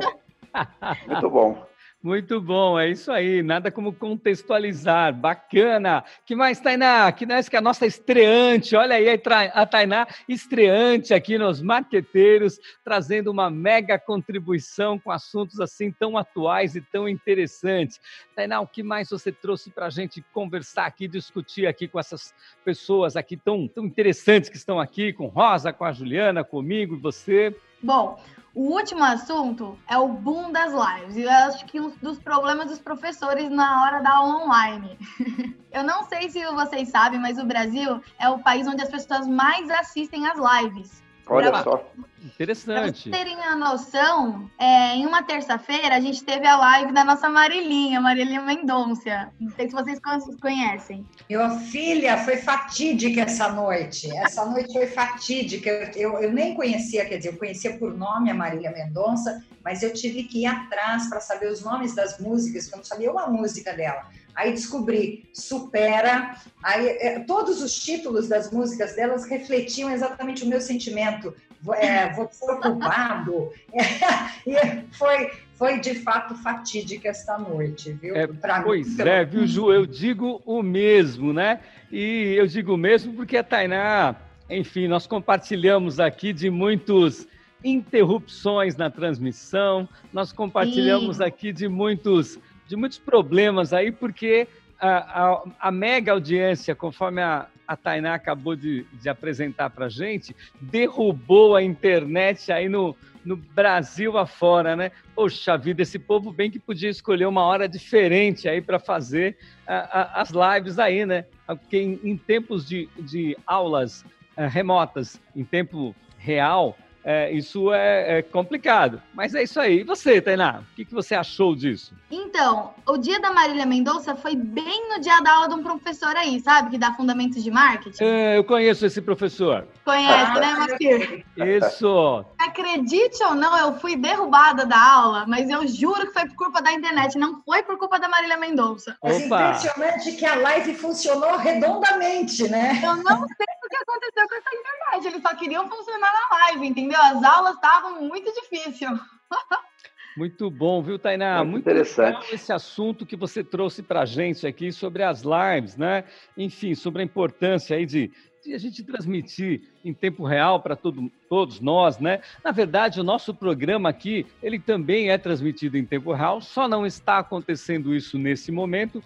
[1.07, 1.68] Muito bom.
[2.01, 6.01] Muito bom, é isso aí, nada como contextualizar, bacana.
[6.25, 7.11] Que mais, Tainá?
[7.11, 9.21] Que mais que a nossa estreante, olha aí
[9.53, 16.73] a Tainá estreante aqui nos Marqueteiros, trazendo uma mega contribuição com assuntos assim tão atuais
[16.73, 17.99] e tão interessantes.
[18.33, 22.33] Tainá, o que mais você trouxe para a gente conversar aqui, discutir aqui com essas
[22.63, 26.99] pessoas aqui tão, tão interessantes que estão aqui, com Rosa, com a Juliana, comigo e
[26.99, 27.53] você?
[27.81, 28.19] Bom,
[28.53, 31.15] o último assunto é o boom das lives.
[31.15, 34.97] E eu acho que um dos problemas dos professores na hora da aula online.
[35.71, 39.27] eu não sei se vocês sabem, mas o Brasil é o país onde as pessoas
[39.27, 41.03] mais assistem às lives.
[41.29, 41.83] Olha só.
[42.25, 42.73] Interessante.
[42.81, 47.03] Pra vocês terem a noção, é, em uma terça-feira a gente teve a live da
[47.05, 49.31] nossa Marilinha, Marilinha Mendonça.
[49.39, 49.99] Não sei se vocês
[50.41, 51.05] conhecem.
[51.29, 54.13] Minha filha, foi fatídica essa noite.
[54.17, 55.69] Essa noite foi fatídica.
[55.69, 59.81] Eu, eu, eu nem conhecia, quer dizer, eu conhecia por nome a Marília Mendonça, mas
[59.81, 63.11] eu tive que ir atrás para saber os nomes das músicas, porque eu não sabia
[63.11, 64.07] uma música dela.
[64.35, 66.35] Aí descobri Supera.
[66.63, 71.33] Aí, é, todos os títulos das músicas delas refletiam exatamente o meu sentimento.
[71.75, 73.51] É, vou ser ocupado.
[73.73, 78.15] É, e foi, foi de fato fatídica esta noite, viu?
[78.15, 78.27] É,
[78.63, 79.71] pois mim, é, viu, Ju?
[79.71, 81.59] Eu digo o mesmo, né?
[81.91, 84.15] E eu digo o mesmo porque a Tainá,
[84.49, 87.27] enfim, nós compartilhamos aqui de muitos
[87.63, 91.23] interrupções na transmissão, nós compartilhamos Sim.
[91.23, 92.39] aqui de muitos
[92.69, 94.47] de muitos problemas aí, porque
[94.79, 100.35] a, a, a mega audiência, conforme a, a Tainá acabou de, de apresentar para gente,
[100.61, 102.95] derrubou a internet aí no,
[103.25, 104.91] no Brasil afora, né?
[105.15, 110.21] Poxa vida, esse povo bem que podia escolher uma hora diferente aí para fazer a,
[110.21, 111.25] as lives aí, né?
[111.47, 114.05] Porque em, em tempos de, de aulas
[114.37, 119.01] uh, remotas, em tempo real, é, isso é, é, complicado.
[119.13, 119.79] Mas é isso aí.
[119.79, 120.61] E você, Tainá?
[120.71, 121.93] O que, que você achou disso?
[122.11, 126.15] Então, o dia da Marília Mendonça foi bem no dia da aula de um professor
[126.15, 126.71] aí, sabe?
[126.71, 128.03] Que dá fundamentos de marketing.
[128.03, 129.67] É, eu conheço esse professor.
[129.85, 131.23] Conhece, né, Marquinhos?
[131.37, 132.25] Isso.
[132.37, 136.61] Acredite ou não, eu fui derrubada da aula, mas eu juro que foi por culpa
[136.61, 138.97] da internet, não foi por culpa da Marília Mendonça.
[139.01, 139.15] Opa.
[139.19, 142.79] impressionante que a live funcionou redondamente, né?
[142.83, 143.48] Eu não sei
[143.81, 145.07] aconteceu com essa internet.
[145.07, 146.99] Eles só queriam funcionar na live, entendeu?
[147.01, 148.99] As aulas estavam muito difíceis.
[150.17, 151.37] Muito bom, viu, Tainá?
[151.37, 155.77] Muito, muito interessante esse assunto que você trouxe para a gente aqui sobre as lives,
[155.77, 156.03] né?
[156.35, 158.11] Enfim, sobre a importância aí de,
[158.43, 162.21] de a gente transmitir em tempo real para todo, todos nós, né?
[162.43, 166.85] Na verdade, o nosso programa aqui, ele também é transmitido em tempo real, só não
[166.85, 169.01] está acontecendo isso nesse momento,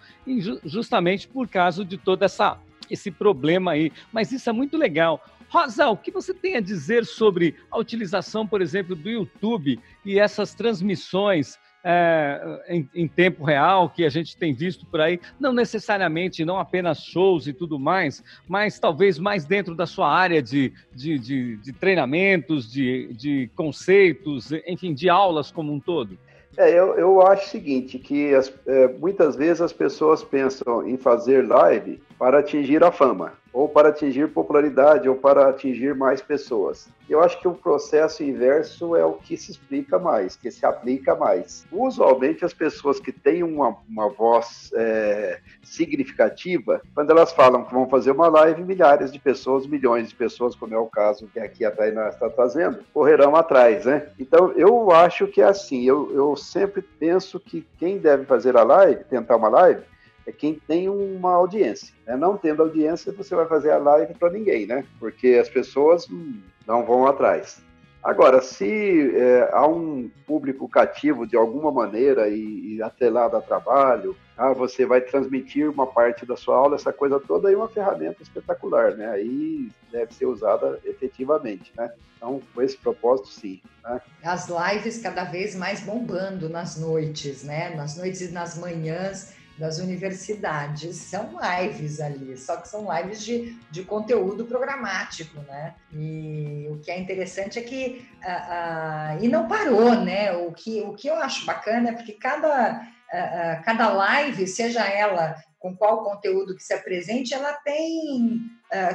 [0.64, 2.58] justamente por causa de toda essa
[2.94, 3.92] esse problema aí.
[4.12, 5.24] Mas isso é muito legal.
[5.50, 10.18] Rosa, o que você tem a dizer sobre a utilização, por exemplo, do YouTube e
[10.18, 15.54] essas transmissões é, em, em, tempo real que a gente tem visto por aí, não
[15.54, 20.74] necessariamente, não apenas shows e tudo mais, mas talvez mais dentro da sua área de,
[20.96, 26.18] de, de, de treinamentos, de, de conceitos, enfim, de aulas como um todo?
[26.56, 30.98] É, eu, eu acho o seguinte, que as, é, muitas vezes as pessoas pensam em
[30.98, 36.88] fazer live para atingir a fama, ou para atingir popularidade, ou para atingir mais pessoas.
[37.10, 41.16] Eu acho que o processo inverso é o que se explica mais, que se aplica
[41.16, 41.66] mais.
[41.70, 47.90] Usualmente, as pessoas que têm uma, uma voz é, significativa, quando elas falam que vão
[47.90, 51.66] fazer uma live, milhares de pessoas, milhões de pessoas, como é o caso que aqui
[51.66, 54.08] a Tainá está trazendo, correrão atrás, né?
[54.18, 55.84] Então, eu acho que é assim.
[55.84, 59.84] Eu, eu sempre penso que quem deve fazer a live, tentar uma live,
[60.26, 61.94] é quem tem uma audiência.
[62.06, 62.16] Né?
[62.16, 64.86] Não tendo audiência, você vai fazer a live para ninguém, né?
[65.00, 67.62] Porque as pessoas hum, não vão atrás.
[68.04, 74.14] Agora, se é, há um público cativo de alguma maneira e, e atrelado a trabalho,
[74.38, 78.22] ah, você vai transmitir uma parte da sua aula, essa coisa toda é uma ferramenta
[78.22, 79.10] espetacular, né?
[79.10, 81.94] Aí deve ser usada efetivamente, né?
[82.18, 83.62] Então, com esse propósito, sim.
[83.84, 84.02] Né?
[84.22, 87.74] As lives cada vez mais bombando nas noites, né?
[87.74, 93.58] Nas noites e nas manhãs das universidades são lives ali, só que são lives de,
[93.70, 95.76] de conteúdo programático, né?
[95.92, 100.34] E o que é interessante é que uh, uh, e não parou, né?
[100.34, 105.36] O que, o que eu acho bacana é porque cada, uh, cada live, seja ela
[105.60, 108.42] com qual conteúdo que se apresente, ela tem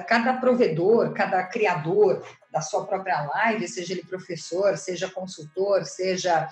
[0.06, 6.48] cada provedor, cada criador da sua própria live, seja ele professor, seja consultor, seja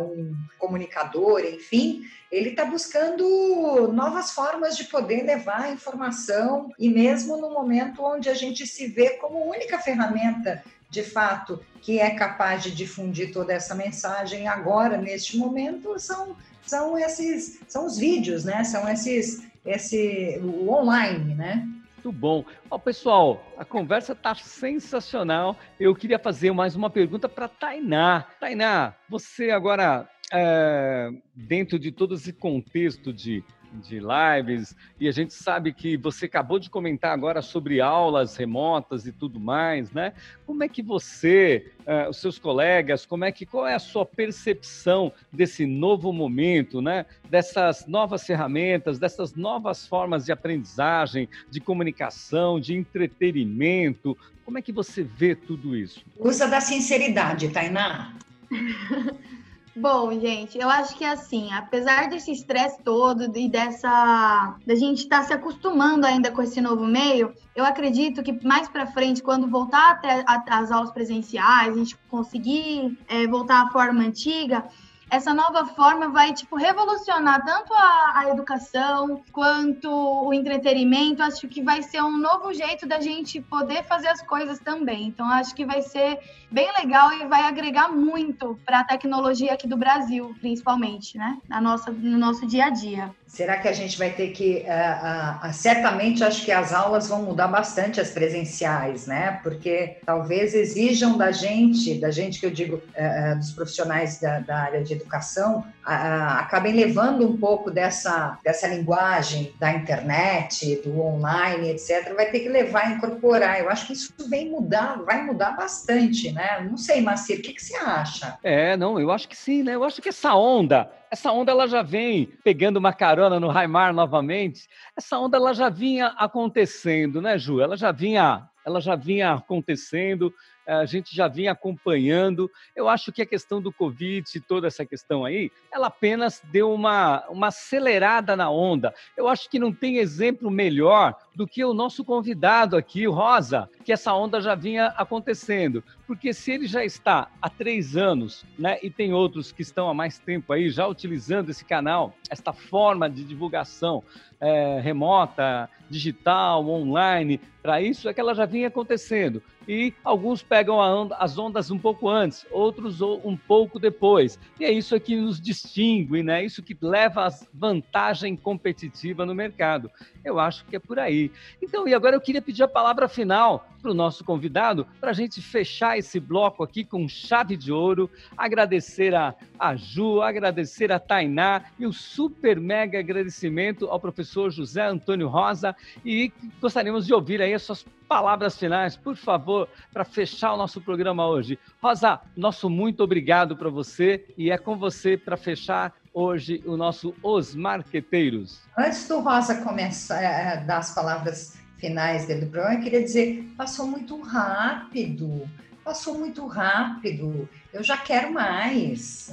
[0.00, 7.36] um comunicador, enfim, ele está buscando novas formas de poder levar a informação e mesmo
[7.36, 12.62] no momento onde a gente se vê como única ferramenta de fato que é capaz
[12.62, 18.64] de difundir toda essa mensagem agora neste momento são são esses são os vídeos né?
[18.64, 21.66] São esses esse o online né
[21.98, 22.44] muito bom.
[22.70, 25.56] Ó, pessoal, a conversa está sensacional.
[25.80, 28.24] Eu queria fazer mais uma pergunta para Tainá.
[28.38, 33.42] Tainá, você agora, é, dentro de todo esse contexto de
[33.72, 39.06] de lives, e a gente sabe que você acabou de comentar agora sobre aulas remotas
[39.06, 40.12] e tudo mais, né?
[40.46, 44.04] Como é que você, uh, os seus colegas, como é que qual é a sua
[44.04, 47.06] percepção desse novo momento, né?
[47.28, 54.16] Dessas novas ferramentas, dessas novas formas de aprendizagem, de comunicação, de entretenimento.
[54.44, 56.04] Como é que você vê tudo isso?
[56.18, 58.14] Usa da sinceridade, Tainá.
[59.80, 65.20] Bom, gente, eu acho que assim, apesar desse estresse todo e dessa da gente estar
[65.20, 69.46] tá se acostumando ainda com esse novo meio, eu acredito que mais para frente, quando
[69.48, 74.64] voltar até as aulas presenciais, a gente conseguir é, voltar à forma antiga,
[75.10, 81.22] essa nova forma vai tipo revolucionar tanto a, a, educação quanto o entretenimento.
[81.22, 85.06] Acho que vai ser um novo jeito da gente poder fazer as coisas também.
[85.06, 86.18] Então acho que vai ser
[86.50, 91.38] bem legal e vai agregar muito para a tecnologia aqui do Brasil, principalmente, né?
[91.48, 93.10] Na nossa, no nosso dia a dia.
[93.26, 94.64] Será que a gente vai ter que.
[94.66, 99.38] Uh, uh, certamente, acho que as aulas vão mudar bastante as presenciais, né?
[99.42, 104.58] Porque talvez exijam da gente, da gente que eu digo, uh, dos profissionais da, da,
[104.58, 112.14] área de educação, acabem levando um pouco dessa, dessa linguagem da internet, do online, etc.
[112.14, 113.58] Vai ter que levar, incorporar.
[113.60, 116.66] Eu acho que isso vem mudar, vai mudar bastante, né?
[116.68, 118.38] Não sei, Macir, o que, que você acha?
[118.42, 119.74] É, não, eu acho que sim, né?
[119.74, 123.92] Eu acho que essa onda essa onda ela já vem pegando uma carona no Raimar
[123.92, 124.68] novamente.
[124.96, 127.60] Essa onda ela já vinha acontecendo, né, Ju?
[127.60, 130.32] Ela já vinha, ela já vinha acontecendo
[130.68, 132.50] a gente já vinha acompanhando.
[132.76, 136.72] Eu acho que a questão do Covid e toda essa questão aí, ela apenas deu
[136.72, 138.94] uma, uma acelerada na onda.
[139.16, 143.70] Eu acho que não tem exemplo melhor do que o nosso convidado aqui, o Rosa,
[143.84, 145.82] que essa onda já vinha acontecendo.
[146.06, 149.94] Porque se ele já está há três anos, né, e tem outros que estão há
[149.94, 154.02] mais tempo aí já utilizando esse canal, esta forma de divulgação
[154.40, 160.76] é, remota, digital, online, para isso é que ela já vinha acontecendo e alguns pegam
[160.76, 164.38] onda, as ondas um pouco antes, outros um pouco depois.
[164.58, 166.42] E é isso que nos distingue, né?
[166.42, 169.90] Isso que leva a vantagem competitiva no mercado.
[170.24, 171.30] Eu acho que é por aí.
[171.62, 175.14] Então, e agora eu queria pedir a palavra final para o nosso convidado, para a
[175.14, 178.10] gente fechar esse bloco aqui com chave de ouro.
[178.36, 184.86] Agradecer a, a Ju, agradecer a Tainá e o super mega agradecimento ao professor José
[184.86, 185.74] Antônio Rosa.
[186.04, 190.80] E gostaríamos de ouvir aí as suas palavras finais, por favor, para fechar o nosso
[190.80, 191.58] programa hoje.
[191.82, 197.14] Rosa, nosso muito obrigado para você e é com você para fechar hoje o nosso
[197.22, 198.60] Os Marqueteiros.
[198.76, 203.02] Antes do Rosa começar a eh, dar as palavras finais dele do programa, eu queria
[203.02, 205.48] dizer, passou muito rápido,
[205.84, 209.30] passou muito rápido, eu já quero mais.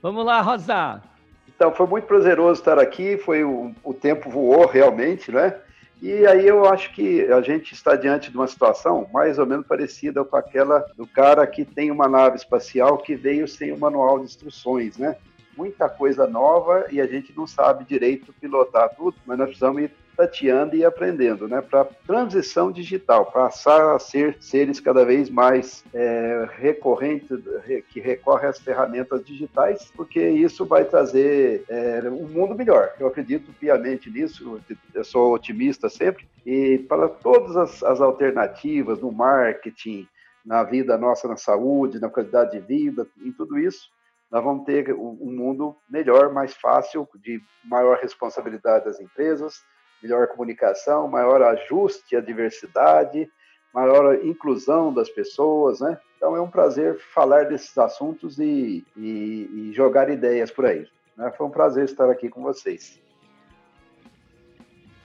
[0.00, 1.02] Vamos lá, Rosa.
[1.60, 5.60] Então, foi muito prazeroso estar aqui, foi o, o tempo voou realmente, né?
[6.00, 9.66] E aí eu acho que a gente está diante de uma situação mais ou menos
[9.66, 14.20] parecida com aquela do cara que tem uma nave espacial que veio sem o manual
[14.20, 15.16] de instruções, né?
[15.54, 19.92] Muita coisa nova e a gente não sabe direito pilotar tudo, mas nós precisamos ir
[20.20, 21.62] tateando e aprendendo, né?
[21.62, 27.38] Para transição digital, passar a ser seres cada vez mais é, recorrentes,
[27.88, 32.92] que recorrem às ferramentas digitais, porque isso vai trazer é, um mundo melhor.
[33.00, 34.60] Eu acredito piamente nisso,
[34.92, 40.06] eu sou otimista sempre, e para todas as, as alternativas no marketing,
[40.44, 43.88] na vida nossa, na saúde, na qualidade de vida, em tudo isso,
[44.30, 49.62] nós vamos ter um mundo melhor, mais fácil, de maior responsabilidade das empresas,
[50.02, 53.30] melhor comunicação, maior ajuste à diversidade,
[53.72, 55.98] maior inclusão das pessoas, né?
[56.16, 60.86] Então é um prazer falar desses assuntos e, e, e jogar ideias por aí.
[61.16, 61.32] Né?
[61.36, 63.00] Foi um prazer estar aqui com vocês.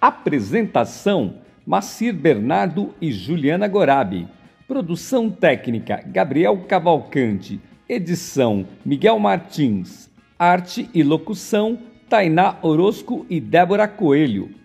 [0.01, 4.27] Apresentação: Macir Bernardo e Juliana Gorabi.
[4.67, 7.61] Produção técnica: Gabriel Cavalcante.
[7.87, 10.09] Edição: Miguel Martins.
[10.37, 11.79] Arte e locução:
[12.09, 14.64] Tainá Orosco e Débora Coelho.